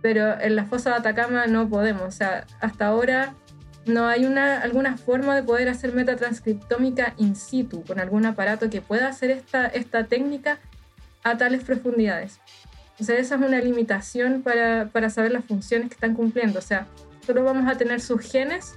Pero 0.02 0.40
en 0.42 0.56
la 0.56 0.66
fosa 0.66 0.90
de 0.90 0.96
Atacama 0.98 1.46
no 1.46 1.70
podemos. 1.70 2.02
O 2.02 2.12
sea, 2.12 2.48
hasta 2.60 2.88
ahora 2.88 3.36
no 3.86 4.08
hay 4.08 4.26
una, 4.26 4.60
alguna 4.62 4.98
forma 4.98 5.36
de 5.36 5.44
poder 5.44 5.70
hacer 5.70 5.94
metatranscriptómica 5.94 7.14
in 7.18 7.36
situ 7.36 7.84
con 7.84 8.00
algún 8.00 8.26
aparato 8.26 8.70
que 8.70 8.82
pueda 8.82 9.08
hacer 9.08 9.30
esta, 9.30 9.68
esta 9.68 10.06
técnica 10.06 10.60
a 11.24 11.38
tales 11.38 11.64
profundidades. 11.64 12.40
O 13.00 13.04
sea, 13.04 13.18
esa 13.18 13.36
es 13.36 13.42
una 13.42 13.60
limitación 13.60 14.42
para, 14.44 14.90
para 14.92 15.10
saber 15.10 15.32
las 15.32 15.46
funciones 15.46 15.90
que 15.90 15.96
están 15.96 16.14
cumpliendo. 16.14 16.60
O 16.60 16.62
sea, 16.62 16.88
solo 17.26 17.44
vamos 17.44 17.68
a 17.68 17.78
tener 17.78 18.02
sus 18.02 18.22
genes 18.22 18.76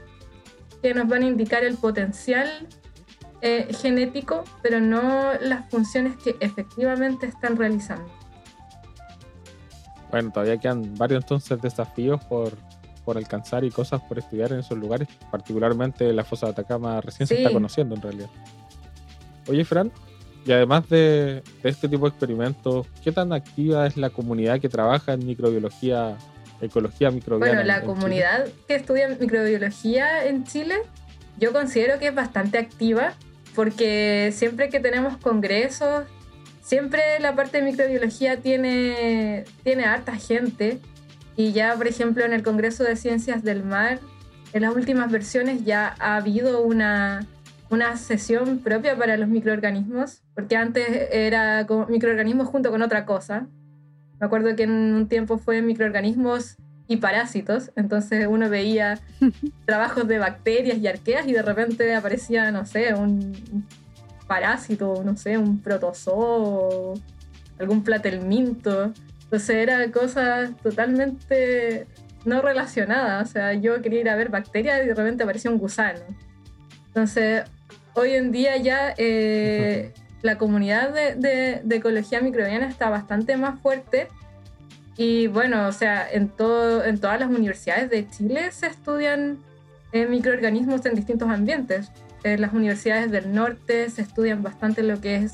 que 0.83 0.95
nos 0.95 1.09
van 1.09 1.23
a 1.23 1.27
indicar 1.27 1.65
el 1.65 1.77
potencial 1.77 2.69
eh, 3.43 3.69
genético, 3.75 4.45
pero 4.63 4.81
no 4.81 5.33
las 5.41 5.69
funciones 5.71 6.17
que 6.17 6.37
efectivamente 6.41 7.27
están 7.27 7.57
realizando. 7.57 8.11
Bueno, 10.11 10.31
todavía 10.31 10.57
quedan 10.57 10.95
varios 10.97 11.23
entonces 11.25 11.61
desafíos 11.61 12.25
por, 12.25 12.57
por 13.05 13.19
alcanzar 13.19 13.65
y 13.65 13.71
cosas 13.71 14.01
por 14.03 14.19
estudiar 14.19 14.53
en 14.53 14.61
esos 14.61 14.79
lugares, 14.79 15.09
particularmente 15.31 16.13
la 16.13 16.25
fosa 16.25 16.47
de 16.47 16.53
Atacama 16.53 17.01
recién 17.01 17.27
se 17.27 17.37
está 17.37 17.53
conociendo 17.53 17.95
en 17.95 18.03
realidad. 18.03 18.31
Oye, 19.49 19.65
Fran, 19.65 19.93
y 20.47 20.53
además 20.53 20.89
de, 20.89 21.43
este 21.65 21.89
tipo 21.89 22.07
de 22.07 22.11
experimentos, 22.11 22.87
¿qué 23.03 23.11
tan 23.11 23.33
activa 23.33 23.87
es 23.87 23.97
la 23.97 24.11
comunidad 24.11 24.61
que 24.61 24.69
trabaja 24.69 25.15
en 25.15 25.27
microbiología 25.27 26.17
ecología 26.61 27.11
microbiana. 27.11 27.53
Bueno, 27.53 27.67
la 27.67 27.83
comunidad 27.83 28.47
que 28.67 28.77
estudia 28.77 29.09
microbiología 29.09 30.27
en 30.27 30.45
Chile, 30.45 30.77
yo 31.39 31.53
considero 31.53 31.99
que 31.99 32.09
es 32.09 32.15
bastante 32.15 32.59
activa 32.59 33.15
porque 33.55 34.33
siempre 34.33 34.69
que 34.69 34.81
tenemos 34.81 35.17
congresos, 35.17 36.05
siempre 36.63 37.03
la 37.21 37.35
parte 37.35 37.59
de 37.59 37.65
microbiología 37.65 38.39
tiene, 38.39 39.45
tiene 39.65 39.85
harta 39.85 40.17
gente. 40.17 40.81
Y 41.37 41.53
ya, 41.53 41.75
por 41.75 41.87
ejemplo, 41.87 42.25
en 42.25 42.33
el 42.33 42.43
Congreso 42.43 42.85
de 42.85 42.97
Ciencias 42.97 43.43
del 43.43 43.63
Mar, 43.63 43.99
en 44.53 44.63
las 44.63 44.75
últimas 44.75 45.11
versiones 45.11 45.65
ya 45.65 45.95
ha 45.99 46.17
habido 46.17 46.63
una, 46.63 47.27
una 47.71 47.97
sesión 47.97 48.59
propia 48.59 48.97
para 48.97 49.17
los 49.17 49.29
microorganismos, 49.29 50.23
porque 50.35 50.57
antes 50.57 50.87
era 51.11 51.67
microorganismos 51.89 52.49
junto 52.49 52.71
con 52.71 52.83
otra 52.83 53.05
cosa. 53.05 53.47
Me 54.21 54.27
acuerdo 54.27 54.55
que 54.57 54.65
en 54.65 54.71
un 54.71 55.09
tiempo 55.09 55.39
fue 55.39 55.63
microorganismos 55.63 56.57
y 56.89 56.99
parásitos, 56.99 57.73
entonces 57.75 58.27
uno 58.31 58.49
veía 58.49 59.01
trabajos 59.67 60.07
de 60.07 60.19
bacterias 60.19 60.79
y 60.79 60.87
arqueas 60.87 61.27
y 61.27 61.33
de 61.33 61.43
repente 61.43 61.95
aparecía, 61.95 62.51
no 62.53 62.65
sé, 62.65 62.95
un 62.95 63.67
parásito, 64.27 65.03
no 65.05 65.17
sé, 65.17 65.37
un 65.39 65.61
protozoo, 65.61 66.95
algún 67.59 67.83
platelminto. 67.83 68.93
Entonces 69.25 69.57
era 69.57 69.91
cosas 69.91 70.51
totalmente 70.63 71.87
no 72.25 72.43
relacionadas. 72.43 73.29
O 73.29 73.33
sea, 73.33 73.55
yo 73.55 73.81
quería 73.83 74.01
ir 74.01 74.09
a 74.09 74.17
ver 74.17 74.29
bacterias 74.29 74.85
y 74.85 74.89
de 74.89 74.95
repente 74.95 75.25
apareció 75.25 75.51
un 75.51 75.59
gusano. 75.59 76.01
Entonces, 76.89 77.45
hoy 77.97 78.15
en 78.15 78.31
día 78.31 78.57
ya 78.59 78.95
eh, 78.99 79.93
la 80.23 80.39
comunidad 80.39 80.93
de, 80.93 81.63
ecología 81.71 82.21
microbiana 82.21 82.69
está 82.69 82.91
bastante 82.91 83.37
más 83.37 83.59
fuerte. 83.61 84.09
Y 84.97 85.27
bueno, 85.27 85.67
o 85.67 85.73
sea, 85.73 86.07
en, 86.11 86.29
todo, 86.29 86.85
en 86.85 86.99
todas 87.01 87.19
las 87.19 87.29
universidades 87.29 87.91
de 87.91 88.09
Chile 88.09 88.51
se 88.53 88.67
estudian 88.67 89.39
eh, 89.93 90.07
microorganismos 90.07 90.85
en 90.87 90.95
distintos 90.95 91.29
ambientes. 91.29 91.91
En 92.23 92.41
las 92.41 92.53
universidades 92.53 93.11
del 93.11 93.33
norte 93.33 93.91
se 93.91 94.03
estudian 94.03 94.43
bastante 94.43 94.83
lo 94.83 95.01
que 95.01 95.17
es 95.17 95.33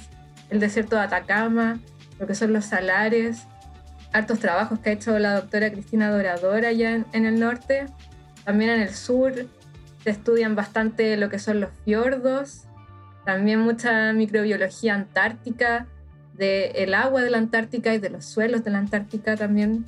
el 0.51 0.61
desierto 0.61 0.97
de 0.97 1.03
Atacama, 1.03 1.81
lo 2.19 2.27
que 2.27 2.35
son 2.35 2.53
los 2.53 2.67
salares, 2.67 3.45
hartos 4.13 4.39
trabajos 4.39 4.79
que 4.79 4.91
ha 4.91 4.93
hecho 4.93 5.19
la 5.19 5.35
doctora 5.35 5.71
Cristina 5.71 6.11
Dorador 6.11 6.65
allá 6.65 7.05
en 7.13 7.27
el 7.27 7.41
norte. 7.41 7.87
También 8.45 8.71
en 8.71 8.81
el 8.83 8.95
sur 8.95 9.33
se 10.03 10.11
estudian 10.11 10.55
bastante 10.55 11.17
lo 11.17 11.29
que 11.29 11.39
son 11.39 11.61
los 11.61 11.71
fiordos, 11.85 12.65
también 13.25 13.61
mucha 13.61 14.13
microbiología 14.13 14.95
antártica, 14.95 15.87
del 16.35 16.73
el 16.75 16.95
agua 16.95 17.23
de 17.23 17.31
la 17.31 17.39
Antártica 17.39 17.95
y 17.95 17.99
de 17.99 18.11
los 18.11 18.25
suelos 18.25 18.65
de 18.65 18.71
la 18.71 18.79
Antártica 18.79 19.37
también. 19.37 19.85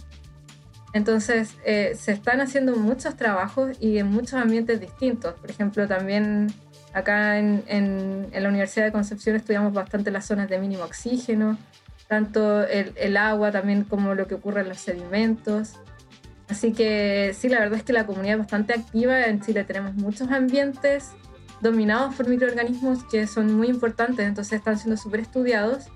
Entonces, 0.93 1.57
eh, 1.65 1.97
se 1.99 2.13
están 2.13 2.41
haciendo 2.41 2.77
muchos 2.77 3.17
trabajos 3.17 3.77
y 3.81 3.99
en 3.99 4.07
muchos 4.07 4.35
ambientes 4.35 4.81
distintos. 4.81 5.35
Por 5.35 5.51
ejemplo, 5.51 5.89
también 5.89 6.53
acá 6.93 7.39
en, 7.39 7.65
en, 7.67 8.31
la 8.33 8.49
Universidad 8.49 8.87
de 8.87 8.93
Concepción 8.93 9.35
estudiamos 9.35 9.73
bastante 9.73 10.13
las 10.13 10.27
zonas 10.27 10.49
de 10.49 10.59
mínimo 10.59 10.85
oxígeno, 10.85 11.59
tanto 12.07 12.63
el, 12.65 12.93
el 12.95 13.17
agua 13.17 13.51
también 13.51 13.83
como 13.83 14.15
lo 14.15 14.29
que 14.29 14.37
ocurre 14.37 14.61
en 14.61 14.69
los 14.69 14.79
sedimentos. 14.79 15.73
Así 16.55 16.73
que 16.73 17.35
sí, 17.37 17.49
la 17.49 17.59
verdad 17.59 17.79
es 17.79 17.83
que 17.83 17.93
la 17.93 18.07
comunidad 18.07 18.35
es 18.35 18.39
bastante 18.39 18.75
activa. 18.75 19.27
En 19.27 19.41
Chile 19.41 19.65
tenemos 19.65 19.95
muchos 19.95 20.31
ambientes 20.31 21.11
dominados 21.61 22.15
por 22.15 22.29
microorganismos 22.29 23.03
que 23.11 23.27
son 23.27 23.53
muy 23.57 23.67
importantes, 23.67 24.25
entonces 24.25 24.61
están 24.61 24.79
siendo 24.79 24.97
súper 24.97 25.19
estudiados. 25.19 25.87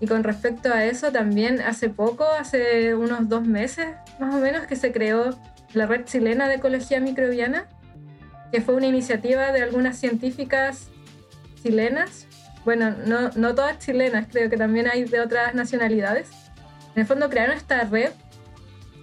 Y 0.00 0.06
con 0.06 0.22
respecto 0.22 0.70
a 0.70 0.84
eso, 0.84 1.10
también 1.12 1.62
hace 1.62 1.88
poco, 1.88 2.26
hace 2.26 2.94
unos 2.94 3.30
dos 3.30 3.46
meses 3.46 3.86
más 4.20 4.34
o 4.34 4.38
menos, 4.38 4.66
que 4.66 4.76
se 4.76 4.92
creó 4.92 5.30
la 5.72 5.86
Red 5.86 6.04
Chilena 6.04 6.46
de 6.46 6.56
Ecología 6.56 7.00
Microbiana, 7.00 7.64
que 8.52 8.60
fue 8.60 8.74
una 8.74 8.88
iniciativa 8.88 9.50
de 9.50 9.62
algunas 9.62 9.96
científicas 9.96 10.88
chilenas. 11.62 12.26
Bueno, 12.66 12.94
no, 13.06 13.30
no 13.30 13.54
todas 13.54 13.78
chilenas, 13.78 14.26
creo 14.30 14.50
que 14.50 14.58
también 14.58 14.88
hay 14.88 15.04
de 15.04 15.20
otras 15.20 15.54
nacionalidades. 15.54 16.28
En 16.94 17.00
el 17.00 17.06
fondo 17.06 17.30
crearon 17.30 17.56
esta 17.56 17.84
red 17.84 18.10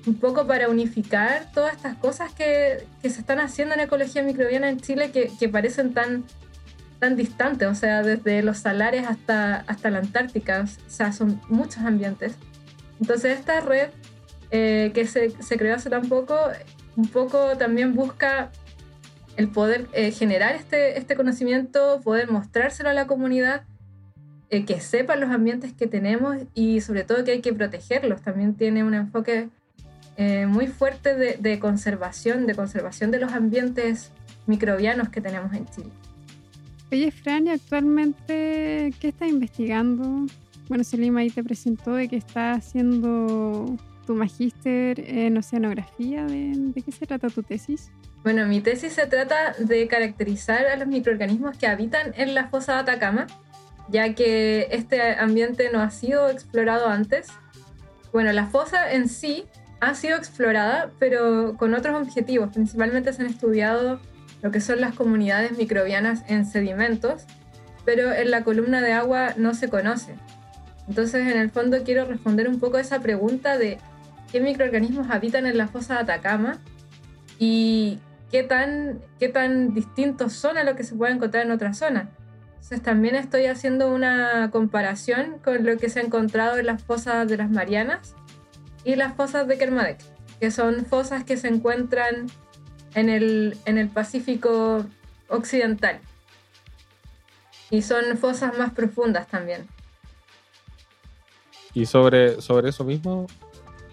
un 0.06 0.16
poco 0.16 0.48
para 0.48 0.70
unificar 0.70 1.52
todas 1.54 1.76
estas 1.76 1.98
cosas 1.98 2.34
que, 2.34 2.86
que, 3.02 3.10
se 3.10 3.20
están 3.20 3.40
haciendo 3.40 3.76
en 3.76 3.82
ecología 3.82 4.24
microbiana 4.24 4.70
en 4.70 4.80
Chile 4.80 5.12
que, 5.12 5.32
que, 5.40 5.50
parecen 5.50 5.94
tan, 5.94 6.24
tan 7.00 7.16
distantes, 7.16 7.68
o 7.68 7.76
sea, 7.76 8.02
desde 8.02 8.42
los 8.42 8.60
salares 8.60 9.08
hasta, 9.08 9.58
hasta 9.68 9.90
la 9.90 10.00
Antártica, 10.00 10.66
o 10.66 10.90
sea, 10.90 11.12
son 11.12 11.42
muchos 11.50 11.80
ambientes. 11.80 12.36
Entonces 13.00 13.38
esta 13.38 13.62
red 13.62 13.90
eh, 14.52 14.92
que 14.94 15.06
se, 15.06 15.32
se, 15.42 15.58
creó 15.58 15.76
hace 15.76 15.90
tan 15.90 16.08
poco, 16.08 16.36
un 16.96 17.08
poco 17.08 17.58
también 17.58 17.94
busca 17.94 18.52
el 19.38 19.48
poder 19.48 19.88
eh, 19.94 20.12
generar 20.12 20.56
este, 20.56 20.98
este 20.98 21.16
conocimiento, 21.16 22.02
poder 22.04 22.30
mostrárselo 22.30 22.90
a 22.90 22.94
la 22.94 23.08
comunidad, 23.08 23.64
eh, 24.50 24.66
que 24.66 24.82
sepan 24.82 25.22
los 25.22 25.30
ambientes 25.30 25.72
que 25.74 25.88
tenemos 25.88 26.38
y 26.56 26.82
sobre 26.82 27.04
todo 27.04 27.24
que 27.24 27.32
hay 27.32 27.42
que 27.42 27.54
protegerlos. 27.54 28.22
También 28.22 28.56
tiene 28.56 28.84
un 28.84 28.96
enfoque 28.96 29.50
eh, 30.22 30.48
muy 30.48 30.68
fuerte 30.68 31.16
de, 31.16 31.60
conservación, 31.60 32.46
de 32.46 32.54
conservación 32.54 33.10
de 33.10 33.20
los 33.20 33.32
ambientes 33.32 34.12
microbianos 34.48 35.08
que 35.08 35.22
tenemos 35.22 35.54
en 35.54 35.66
Chile. 35.68 35.92
Oye, 36.92 37.10
Fran, 37.10 37.48
actualmente 37.48 38.94
qué 39.00 39.08
estás 39.08 39.30
investigando? 39.30 40.26
Bueno, 40.68 40.84
Selima 40.84 41.22
ahí 41.22 41.30
te 41.30 41.42
presentó 41.42 41.94
de 41.94 42.10
que 42.10 42.18
estás 42.18 42.58
haciendo 42.58 43.78
tu 44.06 44.14
magíster 44.14 45.00
en 45.00 45.38
oceanografía. 45.38 46.26
¿De, 46.26 46.52
¿De 46.54 46.82
qué 46.82 46.92
se 46.92 47.06
trata 47.06 47.30
tu 47.30 47.42
tesis? 47.42 47.90
Bueno, 48.22 48.46
mi 48.46 48.60
tesis 48.60 48.92
se 48.92 49.08
trata 49.08 49.54
de 49.58 49.88
caracterizar 49.88 50.66
a 50.66 50.76
los 50.76 50.90
microorganismos 50.90 51.58
que 51.58 51.68
habitan 51.68 52.12
en 52.18 52.36
la 52.36 52.50
fosa 52.50 52.74
de 52.74 52.80
Atacama, 52.80 53.28
ya 53.88 54.14
que 54.16 54.68
este 54.72 55.14
ambiente 55.14 55.70
no 55.72 55.80
ha 55.80 55.92
sido 55.92 56.30
explorado 56.30 56.90
antes. 56.90 57.28
Bueno, 58.12 58.34
la 58.34 58.48
fosa 58.48 58.92
en 58.92 59.08
sí 59.08 59.46
ha 59.80 59.94
sido 59.96 60.18
explorada, 60.18 60.92
pero 61.00 61.56
con 61.58 61.74
otros 61.74 62.02
objetivos. 62.02 62.52
Principalmente 62.54 63.14
se 63.14 63.22
han 63.22 63.30
estudiado 63.30 64.00
lo 64.42 64.52
que 64.52 64.62
son 64.62 64.82
las 64.82 64.96
comunidades 64.96 65.58
microbianas 65.58 66.24
en 66.28 66.46
sedimentos, 66.46 67.24
pero 67.86 68.12
en 68.12 68.32
la 68.32 68.44
columna 68.44 68.82
de 68.82 68.94
agua 68.94 69.34
no 69.38 69.54
se 69.54 69.70
conoce. 69.70 70.16
Entonces, 70.88 71.28
en 71.28 71.38
el 71.38 71.52
fondo, 71.52 71.84
quiero 71.84 72.06
responder 72.06 72.48
un 72.48 72.60
poco 72.60 72.78
a 72.78 72.82
esa 72.82 73.00
pregunta 73.00 73.58
de 73.58 73.78
qué 74.32 74.42
microorganismos 74.42 75.10
habitan 75.10 75.46
en 75.46 75.58
la 75.58 75.68
fosa 75.68 75.96
de 75.96 76.00
Atacama 76.02 76.60
y 77.38 78.00
qué 78.32 78.44
tan, 78.44 79.00
qué 79.20 79.30
tan 79.30 79.74
distintos 79.74 80.34
son 80.34 80.58
a 80.58 80.64
lo 80.64 80.76
que 80.76 80.84
se 80.84 80.96
puede 80.96 81.14
encontrar 81.14 81.46
en 81.46 81.52
otra 81.52 81.74
zona. 81.74 82.10
Entonces, 82.56 82.82
también 82.82 83.16
estoy 83.16 83.46
haciendo 83.46 83.94
una 83.94 84.50
comparación 84.52 85.38
con 85.44 85.66
lo 85.66 85.78
que 85.78 85.90
se 85.90 86.00
ha 86.00 86.04
encontrado 86.04 86.58
en 86.58 86.66
las 86.66 86.84
fosas 86.84 87.28
de 87.28 87.38
las 87.38 87.50
Marianas 87.50 88.16
y 88.84 88.96
las 88.96 89.16
fosas 89.16 89.48
de 89.48 89.58
Kermadec, 89.58 90.00
que 90.40 90.52
son 90.52 90.86
fosas 90.86 91.24
que 91.24 91.38
se 91.38 91.48
encuentran 91.48 92.28
en 92.96 93.10
el, 93.10 93.58
en 93.66 93.78
el 93.78 93.90
Pacífico 93.90 94.86
Occidental. 95.28 96.00
Y 97.70 97.82
son 97.84 98.18
fosas 98.18 98.58
más 98.58 98.74
profundas 98.74 99.28
también. 99.28 99.68
Y 101.74 101.86
sobre, 101.86 102.42
sobre 102.42 102.70
eso 102.70 102.84
mismo, 102.84 103.28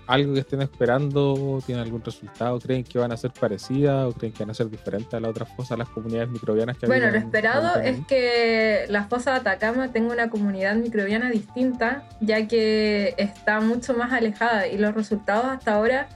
algo 0.06 0.34
que 0.34 0.40
estén 0.40 0.62
esperando? 0.62 1.60
¿Tienen 1.64 1.84
algún 1.84 2.02
resultado? 2.02 2.58
¿Creen 2.60 2.84
que 2.84 2.98
van 2.98 3.12
a 3.12 3.16
ser 3.16 3.32
parecidas 3.32 4.06
o 4.06 4.12
creen 4.12 4.32
que 4.32 4.44
van 4.44 4.50
a 4.50 4.54
ser 4.54 4.70
diferentes 4.70 5.12
a 5.12 5.20
las 5.20 5.30
otras 5.30 5.48
fosas, 5.56 5.78
las 5.78 5.88
comunidades 5.88 6.30
microbianas 6.30 6.78
que 6.78 6.86
Bueno, 6.86 7.10
lo 7.10 7.18
esperado 7.18 7.80
es 7.80 7.98
que 8.06 8.84
la 8.88 9.04
fosa 9.04 9.32
de 9.32 9.36
Atacama 9.38 9.92
tenga 9.92 10.12
una 10.12 10.30
comunidad 10.30 10.76
microbiana 10.76 11.30
distinta, 11.30 12.04
ya 12.20 12.46
que 12.46 13.14
está 13.18 13.60
mucho 13.60 13.94
más 13.94 14.12
alejada 14.12 14.66
y 14.66 14.78
los 14.78 14.94
resultados 14.94 15.46
hasta 15.46 15.74
ahora 15.74 16.08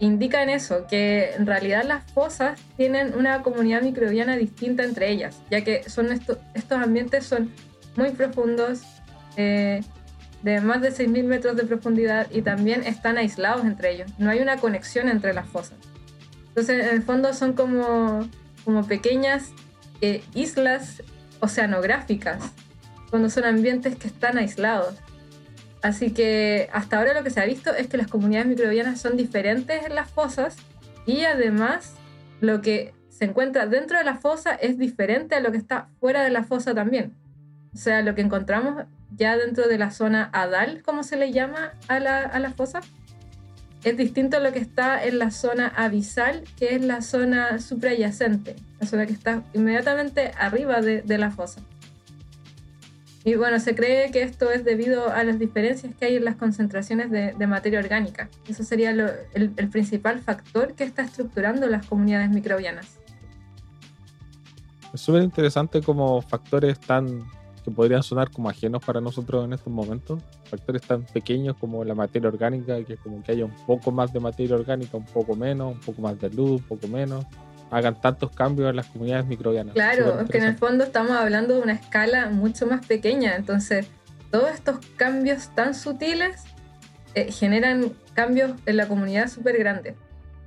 indican 0.00 0.48
eso, 0.48 0.86
que 0.86 1.32
en 1.34 1.46
realidad 1.46 1.84
las 1.84 2.04
fosas 2.12 2.60
tienen 2.76 3.14
una 3.16 3.42
comunidad 3.42 3.82
microbiana 3.82 4.36
distinta 4.36 4.84
entre 4.84 5.10
ellas, 5.10 5.42
ya 5.50 5.62
que 5.62 5.88
son 5.88 6.12
estos 6.12 6.38
ambientes 6.78 7.26
son 7.26 7.50
muy 7.96 8.10
profundos. 8.10 8.82
Eh, 9.36 9.82
de 10.42 10.60
más 10.60 10.80
de 10.80 10.92
6.000 10.92 11.24
metros 11.24 11.56
de 11.56 11.64
profundidad 11.64 12.28
y 12.30 12.42
también 12.42 12.82
están 12.84 13.18
aislados 13.18 13.64
entre 13.64 13.92
ellos. 13.92 14.10
No 14.18 14.30
hay 14.30 14.40
una 14.40 14.56
conexión 14.56 15.08
entre 15.08 15.34
las 15.34 15.46
fosas. 15.46 15.78
Entonces, 16.48 16.86
en 16.86 16.94
el 16.94 17.02
fondo 17.02 17.34
son 17.34 17.52
como, 17.52 18.28
como 18.64 18.86
pequeñas 18.86 19.52
eh, 20.00 20.22
islas 20.34 21.02
oceanográficas, 21.40 22.42
cuando 23.10 23.30
son 23.30 23.44
ambientes 23.44 23.96
que 23.96 24.08
están 24.08 24.38
aislados. 24.38 24.94
Así 25.82 26.12
que 26.12 26.68
hasta 26.72 26.98
ahora 26.98 27.14
lo 27.14 27.22
que 27.22 27.30
se 27.30 27.40
ha 27.40 27.46
visto 27.46 27.74
es 27.74 27.86
que 27.86 27.96
las 27.96 28.08
comunidades 28.08 28.48
microbianas 28.48 29.00
son 29.00 29.16
diferentes 29.16 29.84
en 29.84 29.94
las 29.94 30.10
fosas 30.10 30.56
y 31.06 31.22
además 31.22 31.94
lo 32.40 32.60
que 32.60 32.94
se 33.08 33.24
encuentra 33.24 33.66
dentro 33.66 33.98
de 33.98 34.04
la 34.04 34.16
fosa 34.16 34.54
es 34.54 34.78
diferente 34.78 35.34
a 35.34 35.40
lo 35.40 35.50
que 35.50 35.58
está 35.58 35.88
fuera 36.00 36.22
de 36.22 36.30
la 36.30 36.44
fosa 36.44 36.74
también. 36.74 37.14
O 37.74 37.76
sea, 37.76 38.02
lo 38.02 38.14
que 38.14 38.22
encontramos 38.22 38.84
ya 39.18 39.36
dentro 39.36 39.68
de 39.68 39.78
la 39.78 39.90
zona 39.90 40.30
adal, 40.32 40.82
como 40.82 41.02
se 41.02 41.16
le 41.16 41.32
llama 41.32 41.72
a 41.88 41.98
la, 42.00 42.20
a 42.20 42.38
la 42.38 42.52
fosa, 42.52 42.80
es 43.84 43.96
distinto 43.96 44.38
a 44.38 44.40
lo 44.40 44.52
que 44.52 44.58
está 44.58 45.04
en 45.04 45.18
la 45.18 45.30
zona 45.30 45.68
abisal, 45.68 46.44
que 46.56 46.74
es 46.74 46.84
la 46.84 47.00
zona 47.00 47.60
suprayacente, 47.60 48.56
la 48.80 48.86
zona 48.86 49.06
que 49.06 49.12
está 49.12 49.42
inmediatamente 49.54 50.32
arriba 50.38 50.80
de, 50.80 51.18
la 51.18 51.30
fosa. 51.30 51.60
Y 53.24 53.34
bueno, 53.34 53.60
se 53.60 53.74
cree 53.74 54.10
que 54.10 54.22
esto 54.22 54.50
es 54.50 54.64
debido 54.64 55.10
a 55.10 55.22
las 55.22 55.38
diferencias 55.38 55.94
que 55.94 56.06
hay 56.06 56.16
en 56.16 56.24
las 56.24 56.36
concentraciones 56.36 57.10
de, 57.10 57.46
materia 57.46 57.78
orgánica. 57.78 58.28
Eso 58.48 58.64
sería 58.64 58.90
el, 58.90 59.12
el 59.34 59.68
principal 59.68 60.20
factor 60.20 60.74
que 60.74 60.84
está 60.84 61.02
estructurando 61.02 61.66
las 61.66 61.86
comunidades 61.86 62.30
microbianas. 62.30 62.98
Es 64.92 65.02
súper 65.02 65.22
interesante 65.22 65.82
como 65.82 66.22
factores 66.22 66.80
tan 66.80 67.26
que 67.68 67.74
podrían 67.74 68.02
sonar 68.02 68.30
como 68.30 68.48
ajenos 68.48 68.84
para 68.84 69.00
nosotros 69.00 69.44
en 69.44 69.52
estos 69.52 69.72
momentos, 69.72 70.22
factores 70.44 70.82
tan 70.82 71.02
pequeños 71.02 71.56
como 71.56 71.84
la 71.84 71.94
materia 71.94 72.28
orgánica, 72.28 72.82
que 72.84 72.96
como 72.96 73.22
que 73.22 73.32
haya 73.32 73.44
un 73.44 73.54
poco 73.66 73.90
más 73.90 74.12
de 74.12 74.20
materia 74.20 74.56
orgánica, 74.56 74.96
un 74.96 75.04
poco 75.04 75.36
menos, 75.36 75.74
un 75.74 75.80
poco 75.80 76.02
más 76.02 76.18
de 76.18 76.30
luz, 76.30 76.62
un 76.62 76.66
poco 76.66 76.88
menos, 76.88 77.24
hagan 77.70 78.00
tantos 78.00 78.30
cambios 78.30 78.70
en 78.70 78.76
las 78.76 78.86
comunidades 78.86 79.26
microbianas. 79.26 79.74
Claro, 79.74 80.20
es 80.20 80.30
que 80.30 80.38
en 80.38 80.44
el 80.44 80.56
fondo 80.56 80.84
estamos 80.84 81.12
hablando 81.12 81.54
de 81.54 81.60
una 81.60 81.74
escala 81.74 82.30
mucho 82.30 82.66
más 82.66 82.86
pequeña, 82.86 83.36
entonces 83.36 83.88
todos 84.30 84.50
estos 84.50 84.78
cambios 84.96 85.54
tan 85.54 85.74
sutiles 85.74 86.44
eh, 87.14 87.30
generan 87.30 87.92
cambios 88.14 88.52
en 88.66 88.76
la 88.76 88.88
comunidad 88.88 89.28
súper 89.28 89.58
grandes. 89.58 89.94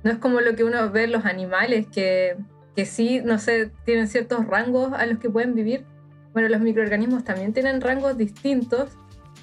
No 0.02 0.10
es 0.10 0.18
como 0.18 0.40
lo 0.40 0.56
que 0.56 0.64
uno 0.64 0.90
ve 0.90 1.04
en 1.04 1.12
los 1.12 1.24
animales, 1.24 1.86
que, 1.86 2.36
que 2.74 2.84
sí, 2.84 3.20
no 3.24 3.38
sé, 3.38 3.70
tienen 3.84 4.08
ciertos 4.08 4.44
rangos 4.46 4.92
a 4.92 5.06
los 5.06 5.18
que 5.18 5.30
pueden 5.30 5.54
vivir, 5.54 5.84
bueno, 6.32 6.48
los 6.48 6.60
microorganismos 6.60 7.24
también 7.24 7.52
tienen 7.52 7.80
rangos 7.80 8.16
distintos. 8.16 8.90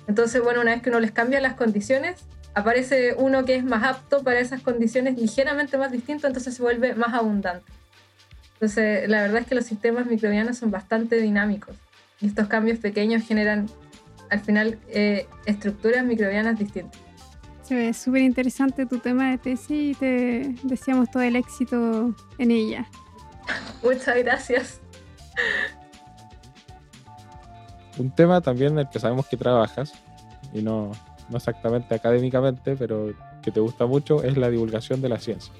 Entonces, 0.07 0.41
bueno, 0.41 0.61
una 0.61 0.71
vez 0.71 0.81
que 0.81 0.89
uno 0.89 0.99
les 0.99 1.11
cambia 1.11 1.39
las 1.39 1.53
condiciones, 1.53 2.25
aparece 2.53 3.13
uno 3.17 3.45
que 3.45 3.55
es 3.55 3.63
más 3.63 3.83
apto 3.83 4.23
para 4.23 4.39
esas 4.39 4.61
condiciones 4.61 5.17
ligeramente 5.17 5.77
más 5.77 5.91
distinto, 5.91 6.27
entonces 6.27 6.55
se 6.55 6.61
vuelve 6.61 6.95
más 6.95 7.13
abundante. 7.13 7.71
Entonces, 8.53 9.07
la 9.07 9.21
verdad 9.21 9.41
es 9.41 9.47
que 9.47 9.55
los 9.55 9.65
sistemas 9.65 10.07
microbianos 10.07 10.57
son 10.57 10.71
bastante 10.71 11.17
dinámicos 11.17 11.75
y 12.19 12.27
estos 12.27 12.47
cambios 12.47 12.79
pequeños 12.79 13.23
generan 13.25 13.67
al 14.29 14.41
final 14.41 14.77
eh, 14.89 15.27
estructuras 15.45 16.03
microbianas 16.05 16.59
distintas. 16.59 16.99
Se 17.63 17.75
ve 17.75 17.93
súper 17.93 18.23
interesante 18.23 18.85
tu 18.85 18.97
tema 18.97 19.29
de 19.29 19.37
tesis 19.37 19.69
y 19.69 19.93
te 19.93 20.55
deseamos 20.63 21.09
todo 21.11 21.23
el 21.23 21.35
éxito 21.35 22.15
en 22.39 22.51
ella. 22.51 22.85
Muchas 23.83 24.17
gracias 24.17 24.81
un 27.99 28.11
tema 28.11 28.41
también 28.41 28.73
en 28.73 28.79
el 28.79 28.89
que 28.89 28.99
sabemos 28.99 29.27
que 29.27 29.37
trabajas, 29.37 29.93
y 30.53 30.61
no, 30.61 30.91
no 31.29 31.37
exactamente 31.37 31.95
académicamente, 31.95 32.75
pero 32.75 33.13
que 33.41 33.51
te 33.51 33.59
gusta 33.59 33.85
mucho, 33.85 34.23
es 34.23 34.37
la 34.37 34.49
divulgación 34.49 35.01
de 35.01 35.09
la 35.09 35.19
ciencia. 35.19 35.53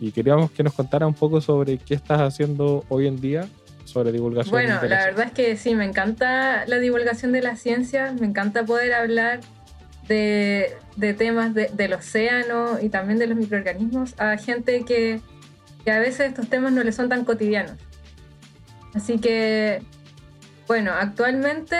Y 0.00 0.12
queríamos 0.12 0.50
que 0.50 0.62
nos 0.62 0.74
contara 0.74 1.06
un 1.06 1.14
poco 1.14 1.40
sobre 1.40 1.78
qué 1.78 1.94
estás 1.94 2.20
haciendo 2.20 2.84
hoy 2.88 3.06
en 3.06 3.20
día 3.20 3.48
sobre 3.84 4.12
divulgación. 4.12 4.52
Bueno, 4.52 4.74
la, 4.82 4.88
la 4.88 5.04
verdad 5.06 5.26
es 5.26 5.32
que 5.32 5.56
sí, 5.56 5.74
me 5.74 5.84
encanta 5.84 6.66
la 6.66 6.78
divulgación 6.78 7.32
de 7.32 7.40
la 7.40 7.56
ciencia, 7.56 8.14
me 8.20 8.26
encanta 8.26 8.64
poder 8.64 8.92
hablar 8.92 9.40
de, 10.06 10.76
de 10.96 11.14
temas 11.14 11.54
de, 11.54 11.70
del 11.72 11.94
océano 11.94 12.78
y 12.80 12.90
también 12.90 13.18
de 13.18 13.26
los 13.26 13.36
microorganismos 13.36 14.14
a 14.18 14.36
gente 14.36 14.84
que, 14.84 15.20
que 15.84 15.90
a 15.90 15.98
veces 15.98 16.28
estos 16.28 16.48
temas 16.48 16.72
no 16.72 16.82
les 16.82 16.94
son 16.94 17.08
tan 17.08 17.24
cotidianos. 17.24 17.78
Así 18.94 19.18
que 19.18 19.82
bueno, 20.68 20.92
actualmente 20.92 21.76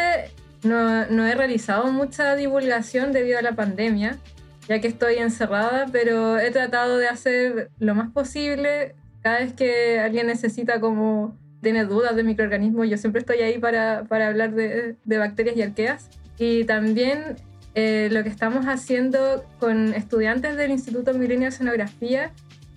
no, 0.62 1.26
he 1.26 1.34
realizado 1.34 1.92
mucha 1.92 2.34
divulgación 2.34 3.12
debido 3.12 3.38
a 3.38 3.42
la 3.42 3.52
pandemia, 3.52 4.18
ya 4.66 4.80
que 4.80 4.88
estoy 4.88 5.16
encerrada, 5.16 5.86
pero 5.92 6.38
he 6.38 6.50
tratado 6.50 6.96
de 6.96 7.06
hacer 7.06 7.70
lo 7.78 7.94
más 7.94 8.10
posible. 8.10 8.94
Cada 9.22 9.40
vez 9.40 9.52
que 9.52 10.00
alguien 10.00 10.26
necesita 10.26 10.80
como 10.80 11.36
tiene 11.60 11.84
dudas 11.84 12.16
de 12.16 12.22
microorganismos, 12.22 12.88
yo 12.88 12.96
siempre 12.96 13.20
estoy 13.20 13.38
ahí 13.38 13.58
para, 13.58 13.98
hablar 13.98 14.54
de, 14.54 14.96
bacterias 15.04 15.56
y 15.56 15.62
arqueas. 15.62 16.08
Y 16.38 16.64
también 16.64 17.36
eh, 17.74 18.08
lo 18.10 18.22
que 18.22 18.30
estamos 18.30 18.66
haciendo 18.66 19.44
con 19.60 19.92
estudiantes 19.92 20.56
del 20.56 20.70
Instituto 20.70 21.12
Milenio 21.12 21.50
de 21.50 21.54
Oceanografía 21.54 22.32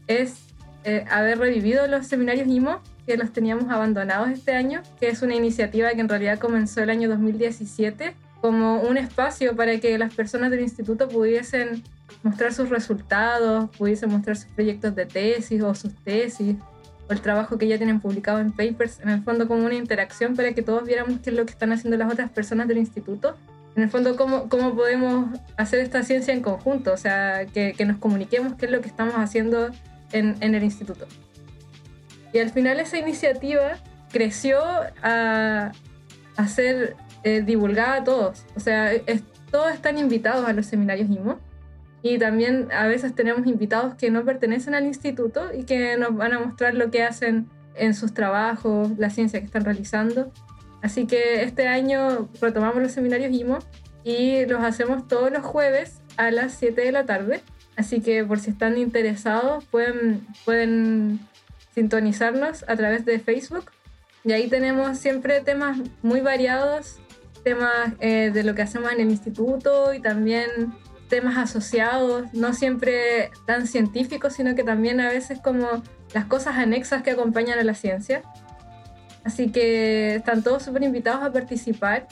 es 0.08 0.44
eh, 0.84 1.06
haber 1.10 1.40
revivido 1.40 1.88
los 1.88 2.08
seminarios 2.08 2.48
IMO 2.50 2.82
que 3.06 3.18
los 3.18 3.32
teníamos 3.34 3.70
abandonados 3.70 4.30
este 4.30 4.54
año, 4.54 4.82
que 5.00 5.10
es 5.10 5.22
una 5.22 5.36
iniciativa 5.36 5.90
que 5.92 6.02
en 6.02 6.10
realidad 6.10 6.40
comenzó 6.40 6.82
el 6.82 6.90
año 6.90 7.10
2017 7.10 8.14
como 8.42 8.82
un 8.82 8.98
espacio 8.98 9.56
para 9.56 9.80
que 9.80 9.98
las 9.98 10.14
personas 10.14 10.50
del 10.50 10.62
instituto 10.62 11.08
pudiesen 11.08 11.84
mostrar 12.24 12.54
sus 12.54 12.70
resultados, 12.70 13.70
pudiesen 13.78 14.10
mostrar 14.10 14.36
sus 14.36 14.52
proyectos 14.52 14.96
de 14.96 15.06
tesis 15.06 15.62
o 15.62 15.74
sus 15.76 15.96
tesis 16.04 16.56
o 17.08 17.14
el 17.14 17.22
trabajo 17.22 17.58
que 17.58 17.68
ya 17.68 17.78
tienen 17.78 18.00
publicado 18.00 18.40
en 18.40 18.52
papers, 18.52 19.00
en 19.00 19.10
el 19.10 19.24
fondo 19.24 19.48
como 19.48 19.66
una 19.66 19.76
interacción 19.76 20.36
para 20.36 20.54
que 20.54 20.64
todos 20.64 20.86
viéramos 20.86 21.20
qué 21.24 21.30
es 21.30 21.36
lo 21.36 21.46
que 21.46 21.52
están 21.52 21.72
haciendo 21.72 21.98
las 21.98 22.12
otras 22.12 22.32
personas 22.32 22.68
del 22.68 22.80
instituto. 22.80 23.36
En 23.76 23.84
el 23.84 23.90
fondo, 23.90 24.18
cómo, 24.18 24.50
cómo 24.50 24.76
podemos 24.76 25.40
hacer 25.56 25.80
esta 25.80 26.04
ciencia 26.04 26.34
en 26.34 26.42
conjunto, 26.42 26.92
o 26.92 26.98
sea, 26.98 27.46
que, 27.46 27.74
que 27.74 27.86
nos 27.86 27.98
comuniquemos 27.98 28.56
qué 28.56 28.66
es 28.66 28.72
lo 28.72 28.82
que 28.82 28.90
estamos 28.90 29.16
haciendo 29.16 29.70
en, 30.12 30.36
en 30.42 30.56
el 30.56 30.64
instituto. 30.64 31.08
Y 32.34 32.40
al 32.40 32.50
final 32.50 32.80
esa 32.80 32.98
iniciativa 32.98 33.78
creció 34.12 34.60
a, 35.04 35.72
a 36.38 36.48
ser 36.48 36.96
eh, 37.24 37.42
divulgada 37.42 37.96
a 37.96 38.04
todos. 38.04 38.46
O 38.56 38.60
sea, 38.60 38.92
todos 39.52 39.72
están 39.74 39.98
invitados 39.98 40.48
a 40.48 40.54
los 40.54 40.66
seminarios 40.66 41.10
IMO. 41.10 41.40
Y 42.04 42.18
también 42.18 42.70
a 42.72 42.88
veces 42.88 43.14
tenemos 43.14 43.46
invitados 43.46 43.94
que 43.94 44.10
no 44.10 44.26
pertenecen 44.26 44.74
al 44.74 44.86
instituto 44.86 45.54
y 45.54 45.66
que 45.66 45.98
nos 45.98 46.16
van 46.16 46.34
a 46.34 46.40
mostrar 46.40 46.74
lo 46.74 46.90
que 46.90 47.04
hacen 47.04 47.48
en 47.76 47.94
sus 47.94 48.14
trabajos, 48.14 48.98
la 48.98 49.12
ciencia 49.12 49.40
que 49.40 49.46
están 49.46 49.66
realizando. 49.66 50.32
Así 50.82 51.06
que 51.06 51.44
este 51.44 51.68
año 51.68 52.28
retomamos 52.42 52.82
los 52.82 52.92
seminarios 52.92 53.32
IMO 53.32 53.60
y 54.04 54.46
los 54.48 54.64
hacemos 54.64 55.08
todos 55.08 55.32
los 55.32 55.46
jueves 55.46 56.02
a 56.18 56.32
las 56.32 56.54
7 56.54 56.82
de 56.82 56.92
la 56.92 57.06
tarde. 57.06 57.42
Así 57.76 58.02
que 58.02 58.24
por 58.26 58.40
si 58.40 58.50
están 58.50 58.78
interesados 58.78 59.64
pueden, 59.66 60.26
pueden 60.44 61.20
sintonizarnos 61.74 62.66
a 62.68 62.76
través 62.76 63.06
de 63.06 63.20
Facebook. 63.20 63.72
Y 64.24 64.34
ahí 64.34 64.48
tenemos 64.48 64.98
siempre 64.98 65.42
temas 65.42 65.80
muy 66.02 66.22
variados, 66.22 66.98
temas 67.44 67.94
eh, 68.00 68.32
de 68.32 68.44
lo 68.44 68.54
que 68.54 68.62
hacemos 68.62 68.92
en 68.92 69.02
el 69.02 69.10
instituto 69.10 69.94
y 69.94 70.00
también 70.00 70.74
temas 71.10 71.38
asociados, 71.38 72.34
no 72.34 72.54
siempre 72.54 73.32
tan 73.46 73.68
científicos, 73.68 74.34
sino 74.34 74.56
que 74.56 74.64
también 74.64 75.02
a 75.02 75.10
veces 75.10 75.40
como 75.40 75.84
las 76.14 76.26
cosas 76.26 76.56
anexas 76.56 77.04
que 77.04 77.12
acompañan 77.12 77.60
a 77.60 77.64
la 77.64 77.74
ciencia. 77.74 78.22
Así 79.24 79.52
que 79.52 80.16
están 80.16 80.44
todos 80.44 80.64
súper 80.64 80.84
invitados 80.84 81.24
a 81.24 81.32
participar. 81.32 82.08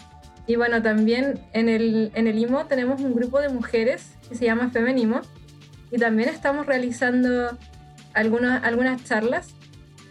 Y 0.48 0.56
bueno, 0.56 0.82
también 0.82 1.40
en 1.54 1.70
el, 1.70 2.12
en 2.14 2.28
el 2.28 2.38
IMO 2.38 2.66
tenemos 2.66 3.02
un 3.02 3.14
grupo 3.14 3.40
de 3.40 3.50
mujeres 3.50 4.12
que 4.28 4.36
se 4.36 4.46
llama 4.46 4.70
Femenimo. 4.70 5.22
Y 5.92 5.98
también 5.98 6.30
estamos 6.30 6.66
realizando 6.66 7.58
algunas, 8.14 8.64
algunas 8.64 9.04
charlas 9.04 9.50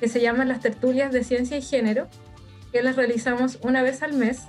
que 0.00 0.08
se 0.08 0.20
llaman 0.20 0.48
las 0.48 0.61
tertulias 0.61 1.12
de 1.12 1.24
ciencia 1.24 1.56
y 1.56 1.62
género, 1.62 2.08
que 2.72 2.82
las 2.82 2.96
realizamos 2.96 3.58
una 3.62 3.82
vez 3.82 4.02
al 4.02 4.12
mes 4.12 4.42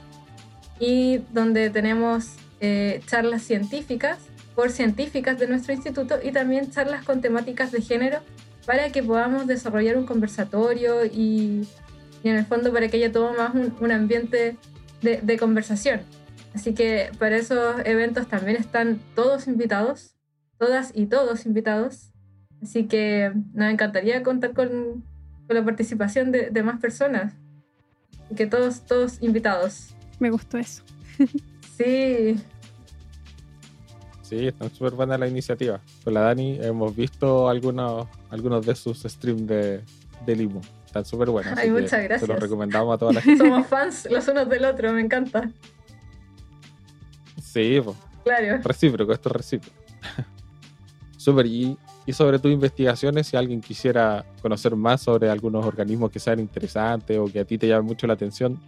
y 0.79 1.19
donde 1.31 1.69
tenemos 1.69 2.35
eh, 2.61 3.01
charlas 3.05 3.43
científicas 3.43 4.19
por 4.55 4.71
científicas 4.71 5.39
de 5.39 5.47
nuestro 5.47 5.73
instituto 5.73 6.19
y 6.21 6.31
también 6.31 6.69
charlas 6.71 7.05
con 7.05 7.21
temáticas 7.21 7.71
de 7.71 7.81
género 7.81 8.19
para 8.65 8.91
que 8.91 9.01
podamos 9.01 9.47
desarrollar 9.47 9.97
un 9.97 10.05
conversatorio 10.05 11.05
y, 11.05 11.67
en 12.23 12.35
el 12.35 12.45
fondo 12.45 12.73
para 12.73 12.89
que 12.89 12.97
haya 12.97 13.11
todo 13.11 13.33
más 13.33 13.53
un, 13.55 13.91
ambiente 13.91 14.57
de, 15.01 15.21
de, 15.21 15.37
conversación. 15.37 16.01
Así 16.53 16.73
que 16.73 17.09
para 17.17 17.37
esos 17.37 17.77
eventos 17.85 18.27
también 18.27 18.57
están 18.57 18.99
todos 19.15 19.47
invitados, 19.47 20.15
todas 20.57 20.91
y 20.93 21.05
todos 21.05 21.45
invitados. 21.45 22.11
Así 22.61 22.85
que 22.85 23.31
nos 23.53 23.71
encantaría 23.71 24.21
contar 24.23 24.53
con, 24.53 25.03
con 25.47 25.55
la 25.55 25.63
participación 25.63 26.31
de, 26.31 26.49
de, 26.49 26.63
más 26.63 26.79
personas. 26.79 27.33
Y 28.29 28.35
que 28.35 28.47
todos, 28.47 28.81
todos 28.85 29.21
invitados. 29.21 29.95
Me 30.19 30.29
gustó 30.29 30.57
eso. 30.57 30.83
sí. 31.77 32.35
Sí, 34.21 34.47
está 34.47 34.69
súper 34.69 34.93
buena 34.93 35.17
la 35.17 35.27
iniciativa. 35.27 35.81
Con 36.03 36.13
la 36.13 36.21
Dani 36.21 36.59
hemos 36.61 36.95
visto 36.95 37.49
algunos, 37.49 38.07
algunos 38.29 38.65
de 38.65 38.75
sus 38.75 39.01
streams 39.01 39.47
de, 39.47 39.81
de 40.25 40.35
Limo. 40.35 40.61
Están 40.85 41.05
súper 41.05 41.29
buenos. 41.29 41.57
Ay, 41.57 41.71
muchas 41.71 42.03
gracias. 42.03 42.21
Se 42.21 42.27
los 42.27 42.39
recomendamos 42.39 42.93
a 42.93 42.97
toda 42.97 43.13
la 43.13 43.21
gente. 43.21 43.43
Somos 43.43 43.67
fans 43.67 44.07
los 44.09 44.27
unos 44.27 44.49
del 44.49 44.65
otro, 44.65 44.91
me 44.91 45.01
encanta. 45.01 45.51
Sí, 47.41 47.79
pues. 47.83 47.97
Claro. 48.23 48.61
Recíproco, 48.63 49.13
esto 49.13 49.29
es 49.29 49.35
recíproco. 49.35 49.75
súper. 51.17 51.45
Y 51.47 51.77
y 52.09 52.13
sobre 52.13 52.39
tus 52.39 52.51
investigaciones, 52.51 53.27
si 53.27 53.37
alguien 53.37 53.61
quisiera 53.61 54.25
conocer 54.41 54.75
más 54.75 54.99
sobre 54.99 55.29
algunos 55.29 55.63
organismos 55.63 56.09
que 56.09 56.17
sean 56.17 56.39
interesantes 56.39 57.15
o 57.19 57.25
que 57.25 57.41
a 57.41 57.45
ti 57.45 57.59
te 57.59 57.67
llamen 57.67 57.85
mucho 57.85 58.07
la 58.07 58.13
atención, 58.13 58.59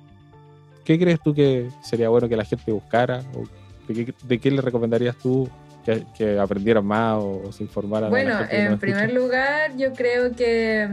¿qué 0.86 0.99
crees 0.99 1.19
tú 1.23 1.34
que 1.34 1.67
sería 1.82 2.10
bueno 2.10 2.30
que 2.30 2.36
la 2.36 2.45
gente 2.45 2.71
buscara? 2.71 3.23
¿O 3.34 3.45
de, 3.91 4.39
qué, 4.39 4.51
le 4.51 4.62
recomendarías 4.62 5.15
tú 5.17 5.49
que, 5.84 6.06
que 6.15 6.38
aprendieran 6.38 6.86
más 6.86 7.17
o, 7.19 7.51
se 7.51 7.63
informaran? 7.63 8.12
Bueno, 8.12 8.41
en 8.47 8.77
primer 8.77 9.06
escucha? 9.06 9.19
lugar, 9.19 9.75
yo 9.75 9.91
creo 9.93 10.36
que 10.36 10.88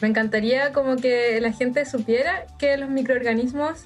me 0.00 0.08
encantaría 0.08 0.72
como 0.72 0.96
que 0.96 1.42
la 1.42 1.52
gente 1.52 1.84
supiera 1.84 2.46
que 2.58 2.78
los 2.78 2.88
microorganismos, 2.88 3.84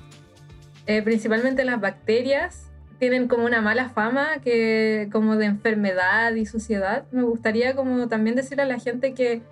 eh, 0.87 1.03
principalmente 1.03 1.65
las 1.65 1.81
bacterias, 1.81 2.68
tienen 2.99 3.29
como 3.29 3.45
una 3.45 3.61
mala 3.61 3.89
fama 3.91 4.39
que 4.43 5.09
como 5.13 5.37
de 5.37 5.47
enfermedad 5.47 6.35
y 6.35 6.47
suciedad. 6.47 7.05
Me 7.13 7.23
gustaría 7.23 7.75
como 7.75 8.09
también 8.09 8.37
decirle 8.37 8.65
a 8.65 8.67
la 8.67 8.79
gente 8.79 9.15
que 9.15 9.43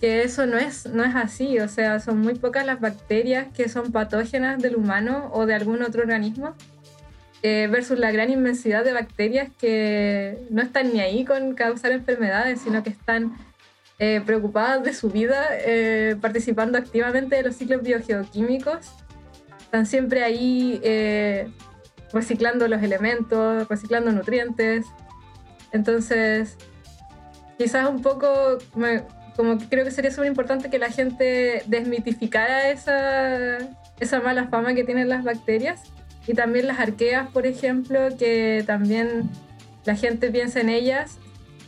que 0.00 0.22
eso 0.22 0.46
no 0.46 0.58
es, 0.58 0.86
no 0.86 1.04
es 1.04 1.14
así, 1.14 1.58
o 1.58 1.68
sea, 1.68 2.00
son 2.00 2.18
muy 2.18 2.34
pocas 2.34 2.66
las 2.66 2.80
bacterias 2.80 3.46
que 3.54 3.68
son 3.68 3.92
patógenas 3.92 4.60
del 4.60 4.76
humano 4.76 5.30
o 5.32 5.46
de 5.46 5.54
algún 5.54 5.82
otro 5.82 6.02
organismo, 6.02 6.54
eh, 7.42 7.68
versus 7.70 7.98
la 7.98 8.10
gran 8.10 8.30
inmensidad 8.30 8.84
de 8.84 8.92
bacterias 8.92 9.48
que 9.58 10.38
no 10.50 10.62
están 10.62 10.92
ni 10.92 11.00
ahí 11.00 11.24
con 11.24 11.54
causar 11.54 11.92
enfermedades, 11.92 12.60
sino 12.60 12.82
que 12.82 12.90
están 12.90 13.36
eh, 13.98 14.20
preocupadas 14.24 14.82
de 14.82 14.92
su 14.92 15.08
vida, 15.10 15.46
eh, 15.52 16.16
participando 16.20 16.76
activamente 16.76 17.36
de 17.36 17.42
los 17.44 17.56
ciclos 17.56 17.82
biogeoquímicos, 17.82 18.92
están 19.60 19.86
siempre 19.86 20.22
ahí 20.22 20.80
reciclando 22.12 22.68
los 22.68 22.82
elementos, 22.82 23.68
reciclando 23.68 24.12
nutrientes, 24.12 24.86
entonces 25.72 26.56
quizás 27.58 27.88
un 27.88 28.02
poco 28.02 28.58
como 29.36 29.58
creo 29.68 29.84
que 29.84 29.90
sería 29.90 30.10
súper 30.10 30.28
importante 30.28 30.70
que 30.70 30.78
la 30.78 30.90
gente 30.90 31.62
desmitificara 31.66 32.70
esa, 32.70 33.58
esa 34.00 34.20
mala 34.20 34.48
fama 34.48 34.74
que 34.74 34.84
tienen 34.84 35.08
las 35.08 35.24
bacterias 35.24 35.82
y 36.26 36.34
también 36.34 36.66
las 36.66 36.80
arqueas, 36.80 37.28
por 37.30 37.46
ejemplo, 37.46 38.08
que 38.18 38.64
también 38.66 39.28
la 39.84 39.94
gente 39.94 40.30
piensa 40.30 40.60
en 40.60 40.70
ellas 40.70 41.18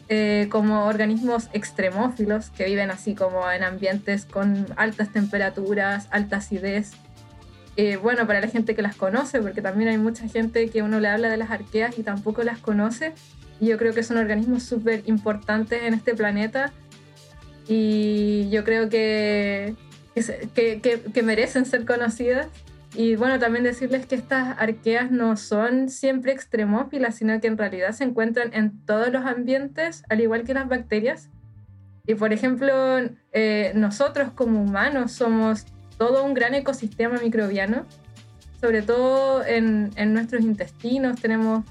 eh, 0.08 0.48
como 0.50 0.86
organismos 0.86 1.48
extremófilos 1.52 2.50
que 2.50 2.64
viven 2.64 2.90
así 2.90 3.14
como 3.14 3.48
en 3.50 3.62
ambientes 3.62 4.24
con 4.24 4.66
altas 4.76 5.12
temperaturas, 5.12 6.08
alta 6.10 6.38
acidez. 6.38 6.92
Eh, 7.80 7.96
bueno, 7.96 8.26
para 8.26 8.40
la 8.40 8.48
gente 8.48 8.74
que 8.74 8.82
las 8.82 8.96
conoce, 8.96 9.40
porque 9.40 9.62
también 9.62 9.88
hay 9.88 9.98
mucha 9.98 10.26
gente 10.26 10.68
que 10.68 10.82
uno 10.82 10.98
le 10.98 11.06
habla 11.06 11.28
de 11.28 11.36
las 11.36 11.52
arqueas 11.52 11.96
y 11.96 12.02
tampoco 12.02 12.42
las 12.42 12.58
conoce. 12.58 13.12
Y 13.60 13.66
yo 13.66 13.78
creo 13.78 13.94
que 13.94 14.02
son 14.02 14.16
organismos 14.16 14.64
súper 14.64 15.04
importantes 15.06 15.84
en 15.84 15.94
este 15.94 16.12
planeta 16.16 16.72
y 17.68 18.50
yo 18.50 18.64
creo 18.64 18.88
que, 18.88 19.76
que, 20.16 21.22
merecen 21.22 21.66
ser 21.66 21.84
conocidas. 21.84 22.48
Y 22.96 23.14
bueno, 23.14 23.38
también 23.38 23.62
decirles 23.62 24.06
que 24.06 24.16
estas 24.16 24.58
arqueas 24.58 25.12
no 25.12 25.36
son 25.36 25.88
siempre 25.88 26.32
extremófilas, 26.32 27.14
sino 27.14 27.40
que 27.40 27.46
en 27.46 27.56
realidad 27.56 27.92
se 27.92 28.02
encuentran 28.02 28.52
en 28.54 28.84
todos 28.86 29.12
los 29.12 29.24
ambientes, 29.24 30.02
al 30.08 30.20
igual 30.20 30.42
que 30.42 30.52
las 30.52 30.68
bacterias. 30.68 31.30
Y 32.08 32.16
por 32.16 32.32
ejemplo, 32.32 32.98
eh, 33.30 33.70
nosotros 33.76 34.32
como 34.32 34.62
humanos 34.62 35.12
somos 35.12 35.64
todo 35.98 36.24
un 36.24 36.34
gran 36.34 36.54
ecosistema 36.54 37.18
microbiano, 37.18 37.84
sobre 38.60 38.82
todo 38.82 39.44
en, 39.44 39.90
en 39.96 40.14
nuestros 40.14 40.42
intestinos 40.42 41.20
tenemos 41.20 41.64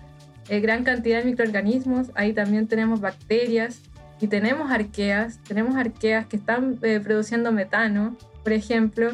eh, 0.49 0.61
gran 0.61 0.83
cantidad 0.83 1.19
de 1.19 1.25
microorganismos, 1.25 2.07
ahí 2.15 2.31
también 2.33 2.67
tenemos 2.67 3.01
bacterias 3.01 3.81
y 4.21 4.27
tenemos 4.27 4.71
arqueas, 4.71 5.39
tenemos 5.43 5.75
arqueas 5.75 6.25
que 6.25 6.37
están 6.37 6.79
eh, 6.83 7.01
produciendo 7.01 7.51
metano, 7.51 8.15
por 8.43 8.53
ejemplo. 8.53 9.11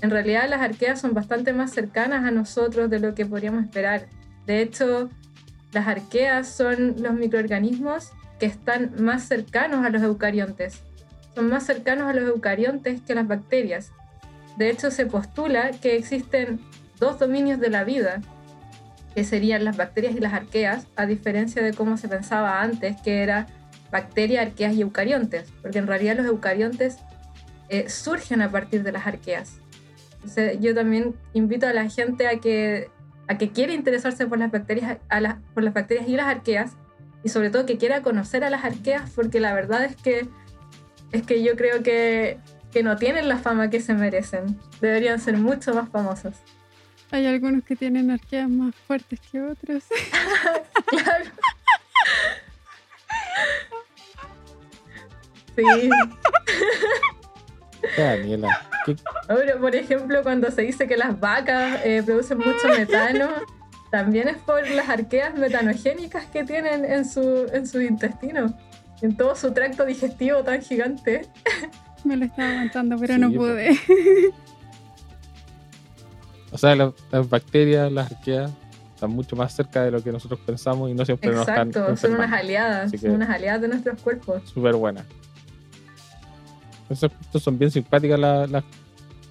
En 0.00 0.10
realidad 0.10 0.48
las 0.48 0.60
arqueas 0.60 1.00
son 1.00 1.14
bastante 1.14 1.52
más 1.52 1.70
cercanas 1.72 2.24
a 2.24 2.32
nosotros 2.32 2.90
de 2.90 2.98
lo 2.98 3.14
que 3.14 3.24
podríamos 3.24 3.64
esperar. 3.64 4.06
De 4.46 4.60
hecho, 4.60 5.10
las 5.72 5.86
arqueas 5.86 6.48
son 6.48 6.96
los 6.98 7.14
microorganismos 7.14 8.10
que 8.40 8.46
están 8.46 8.92
más 8.98 9.22
cercanos 9.28 9.86
a 9.86 9.90
los 9.90 10.02
eucariontes. 10.02 10.82
Son 11.36 11.48
más 11.48 11.64
cercanos 11.64 12.08
a 12.08 12.12
los 12.12 12.28
eucariontes 12.28 13.00
que 13.00 13.14
las 13.14 13.28
bacterias. 13.28 13.92
De 14.56 14.70
hecho, 14.70 14.90
se 14.90 15.06
postula 15.06 15.70
que 15.72 15.96
existen 15.96 16.60
dos 16.98 17.18
dominios 17.18 17.60
de 17.60 17.70
la 17.70 17.84
vida, 17.84 18.20
que 19.14 19.24
serían 19.24 19.64
las 19.64 19.76
bacterias 19.76 20.14
y 20.14 20.20
las 20.20 20.32
arqueas, 20.32 20.86
a 20.96 21.06
diferencia 21.06 21.62
de 21.62 21.72
cómo 21.72 21.96
se 21.96 22.08
pensaba 22.08 22.62
antes, 22.62 23.00
que 23.02 23.22
era 23.22 23.46
bacterias, 23.90 24.46
arqueas 24.46 24.74
y 24.74 24.82
eucariontes, 24.82 25.52
porque 25.62 25.78
en 25.78 25.86
realidad 25.86 26.16
los 26.16 26.26
eucariontes 26.26 26.98
eh, 27.68 27.88
surgen 27.88 28.42
a 28.42 28.50
partir 28.50 28.82
de 28.82 28.92
las 28.92 29.06
arqueas. 29.06 29.58
Entonces, 30.14 30.58
yo 30.60 30.74
también 30.74 31.14
invito 31.32 31.66
a 31.66 31.72
la 31.72 31.88
gente 31.88 32.26
a 32.26 32.40
que, 32.40 32.88
a 33.28 33.38
que 33.38 33.50
quiera 33.50 33.72
interesarse 33.72 34.26
por 34.26 34.38
las, 34.38 34.50
bacterias, 34.50 34.98
por 35.52 35.62
las 35.62 35.74
bacterias 35.74 36.08
y 36.08 36.16
las 36.16 36.26
arqueas, 36.26 36.72
y 37.22 37.28
sobre 37.28 37.50
todo 37.50 37.66
que 37.66 37.78
quiera 37.78 38.02
conocer 38.02 38.42
a 38.44 38.50
las 38.50 38.64
arqueas, 38.64 39.10
porque 39.10 39.40
la 39.40 39.54
verdad 39.54 39.84
es 39.84 39.96
que, 39.96 40.28
es 41.12 41.22
que 41.22 41.42
yo 41.42 41.56
creo 41.56 41.82
que, 41.82 42.38
que 42.74 42.82
no 42.82 42.96
tienen 42.96 43.28
la 43.28 43.38
fama 43.38 43.70
que 43.70 43.80
se 43.80 43.94
merecen. 43.94 44.58
Deberían 44.80 45.20
ser 45.20 45.38
mucho 45.38 45.72
más 45.74 45.88
famosos. 45.88 46.34
Hay 47.12 47.24
algunos 47.24 47.62
que 47.64 47.76
tienen 47.76 48.10
arqueas 48.10 48.50
más 48.50 48.74
fuertes 48.74 49.20
que 49.30 49.40
otros. 49.40 49.84
Claro. 50.86 51.24
Sí. 55.56 55.90
Daniela, 57.96 58.66
¿qué- 58.84 58.96
Ahora, 59.28 59.56
por 59.58 59.74
ejemplo, 59.76 60.22
cuando 60.22 60.50
se 60.50 60.62
dice 60.62 60.86
que 60.88 60.96
las 60.96 61.18
vacas 61.18 61.80
eh, 61.84 62.02
producen 62.04 62.38
mucho 62.38 62.68
metano, 62.68 63.30
también 63.90 64.28
es 64.28 64.36
por 64.38 64.68
las 64.68 64.88
arqueas 64.88 65.34
metanogénicas 65.34 66.26
que 66.26 66.44
tienen 66.44 66.84
en 66.84 67.04
su, 67.04 67.46
en 67.52 67.66
su 67.66 67.80
intestino, 67.80 68.56
en 69.02 69.16
todo 69.16 69.36
su 69.36 69.52
tracto 69.52 69.84
digestivo 69.84 70.42
tan 70.42 70.60
gigante. 70.62 71.22
Me 72.04 72.16
lo 72.16 72.24
estaba 72.26 72.48
aguantando, 72.50 72.96
pero 72.98 73.14
Sí, 73.14 73.20
no 73.20 73.32
pude. 73.32 73.70
o 76.52 76.58
sea, 76.58 76.74
las, 76.76 76.92
las 77.10 77.28
bacterias, 77.28 77.90
las 77.90 78.12
arqueas, 78.12 78.50
están 78.94 79.10
mucho 79.10 79.34
más 79.36 79.54
cerca 79.54 79.82
de 79.82 79.90
lo 79.90 80.02
que 80.02 80.12
nosotros 80.12 80.38
pensamos 80.46 80.90
y 80.90 80.94
no 80.94 81.04
siempre 81.04 81.30
nos 81.32 81.40
están 81.40 81.68
Exacto, 81.68 81.96
son 81.96 82.14
unas 82.14 82.32
aliadas, 82.32 82.92
son 83.00 83.10
unas 83.12 83.30
aliadas 83.30 83.60
de 83.62 83.68
nuestros 83.68 84.00
cuerpos. 84.00 84.42
Súper 84.52 84.74
buenas. 84.76 85.04
Esos 86.88 87.10
aspectos 87.10 87.42
son 87.42 87.58
bien 87.58 87.70
simpáticas 87.70 88.18
las, 88.20 88.50
las, 88.50 88.62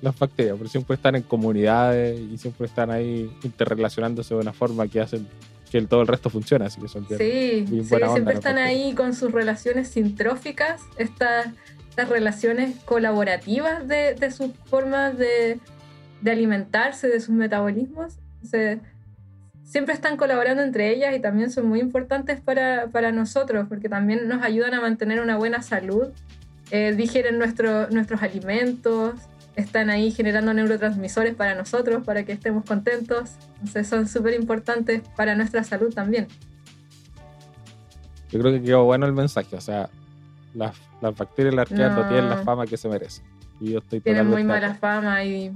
las 0.01 0.17
bacterias, 0.19 0.57
porque 0.57 0.71
siempre 0.71 0.95
están 0.95 1.15
en 1.15 1.21
comunidades 1.21 2.19
y 2.19 2.37
siempre 2.37 2.65
están 2.67 2.91
ahí 2.91 3.31
interrelacionándose 3.43 4.33
de 4.33 4.41
una 4.41 4.51
forma 4.53 4.87
que 4.87 4.99
hacen 4.99 5.27
que 5.71 5.77
el- 5.77 5.87
todo 5.87 6.01
el 6.01 6.07
resto 6.07 6.29
funcione, 6.29 6.65
así 6.65 6.81
que 6.81 6.87
son 6.87 7.05
bien. 7.07 7.19
Sí, 7.19 7.65
bien 7.69 7.85
sí, 7.85 7.93
onda 7.95 8.11
siempre 8.11 8.33
están 8.33 8.57
ahí 8.57 8.93
con 8.93 9.13
sus 9.15 9.31
relaciones 9.31 9.87
sintróficas, 9.87 10.81
estas, 10.97 11.47
estas 11.93 12.09
relaciones 12.09 12.75
colaborativas 12.85 13.87
de, 13.87 14.15
de 14.15 14.31
sus 14.31 14.49
formas 14.65 15.15
de, 15.15 15.59
alimentarse, 16.25 17.07
de 17.07 17.19
sus 17.19 17.35
metabolismos. 17.35 18.15
Siempre 19.63 19.93
están 19.93 20.17
colaborando 20.17 20.63
entre 20.63 20.89
ellas 20.89 21.15
y 21.15 21.19
también 21.19 21.51
son 21.51 21.67
muy 21.67 21.79
importantes 21.79 22.41
para, 22.41 22.87
para 22.87 23.11
nosotros 23.11 23.67
porque 23.69 23.89
también 23.89 24.27
nos 24.27 24.41
ayudan 24.41 24.73
a 24.73 24.81
mantener 24.81 25.21
una 25.21 25.37
buena 25.37 25.61
salud, 25.61 26.07
eh, 26.71 26.93
digieren 26.97 27.37
nuestro- 27.37 27.87
nuestros 27.91 28.23
alimentos, 28.23 29.13
están 29.55 29.91
ahí 29.91 30.09
generando 30.09 30.51
neurotransmisores 30.51 31.35
para 31.35 31.53
nosotros, 31.53 32.03
para 32.03 32.23
que 32.23 32.31
estemos 32.31 32.65
contentos. 32.65 33.33
Entonces 33.59 33.87
son 33.87 34.07
súper 34.07 34.33
importantes 34.33 35.03
para 35.15 35.35
nuestra 35.35 35.63
salud 35.63 35.93
también. 35.93 36.27
Yo 38.31 38.39
creo 38.39 38.51
que 38.51 38.63
quedó 38.63 38.83
bueno 38.83 39.05
el 39.05 39.13
mensaje, 39.13 39.55
o 39.55 39.61
sea, 39.61 39.91
las, 40.53 40.75
las 41.01 41.15
bacterias 41.15 41.53
y 41.53 41.57
las 41.57 41.71
arqueas 41.71 41.95
no. 41.95 42.03
No. 42.03 42.07
tienen 42.09 42.29
la 42.29 42.37
fama 42.37 42.65
que 42.65 42.77
se 42.77 42.87
merecen. 42.89 43.25
Y 43.59 43.71
yo 43.71 43.79
estoy 43.79 44.01
tienen 44.01 44.27
muy 44.27 44.43
mala 44.43 44.73
fama 44.75 45.23
y, 45.23 45.51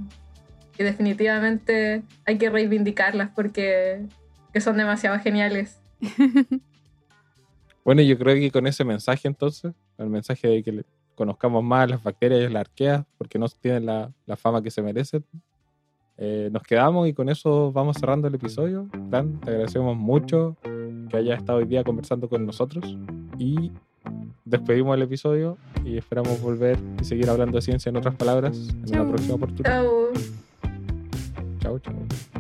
y 0.78 0.84
definitivamente 0.84 2.04
hay 2.26 2.38
que 2.38 2.50
reivindicarlas 2.50 3.30
porque 3.36 4.06
que 4.54 4.62
son 4.62 4.78
demasiado 4.78 5.20
geniales. 5.20 5.80
Bueno, 7.84 8.02
yo 8.02 8.18
creo 8.18 8.36
que 8.36 8.52
con 8.52 8.68
ese 8.68 8.84
mensaje 8.84 9.30
entonces, 9.30 9.74
el 9.98 10.10
mensaje 10.10 10.48
de 10.48 10.62
que 10.62 10.72
le- 10.74 10.86
conozcamos 11.16 11.64
más 11.64 11.90
las 11.90 12.04
bacterias 12.04 12.42
y 12.50 12.54
las 12.54 12.60
arqueas, 12.62 13.06
porque 13.18 13.40
no 13.40 13.48
tienen 13.48 13.86
la, 13.86 14.12
la 14.26 14.36
fama 14.36 14.62
que 14.62 14.70
se 14.70 14.82
merecen, 14.82 15.24
eh, 16.18 16.50
nos 16.52 16.64
quedamos 16.64 17.08
y 17.08 17.14
con 17.14 17.30
eso 17.30 17.72
vamos 17.72 17.96
cerrando 17.98 18.28
el 18.28 18.36
episodio. 18.36 18.90
Dan, 19.10 19.40
te 19.40 19.52
agradecemos 19.52 19.96
mucho 19.96 20.58
que 21.10 21.16
hayas 21.16 21.40
estado 21.40 21.60
hoy 21.60 21.66
día 21.66 21.84
conversando 21.86 22.28
con 22.28 22.46
nosotros 22.46 22.98
y 23.38 23.72
despedimos 24.46 24.96
el 24.96 25.04
episodio 25.04 25.58
y 25.86 25.98
esperamos 25.98 26.42
volver 26.42 26.78
y 27.02 27.06
seguir 27.06 27.30
hablando 27.30 27.58
de 27.58 27.62
ciencia 27.62 27.90
en 27.90 27.98
otras 27.98 28.16
palabras 28.16 28.70
en 28.70 28.86
Chau. 28.86 29.02
una 29.02 29.12
próxima 29.12 29.36
oportunidad. 29.36 29.84
Chao. 29.84 30.10
Chao, 31.60 31.80
chao. 31.80 32.37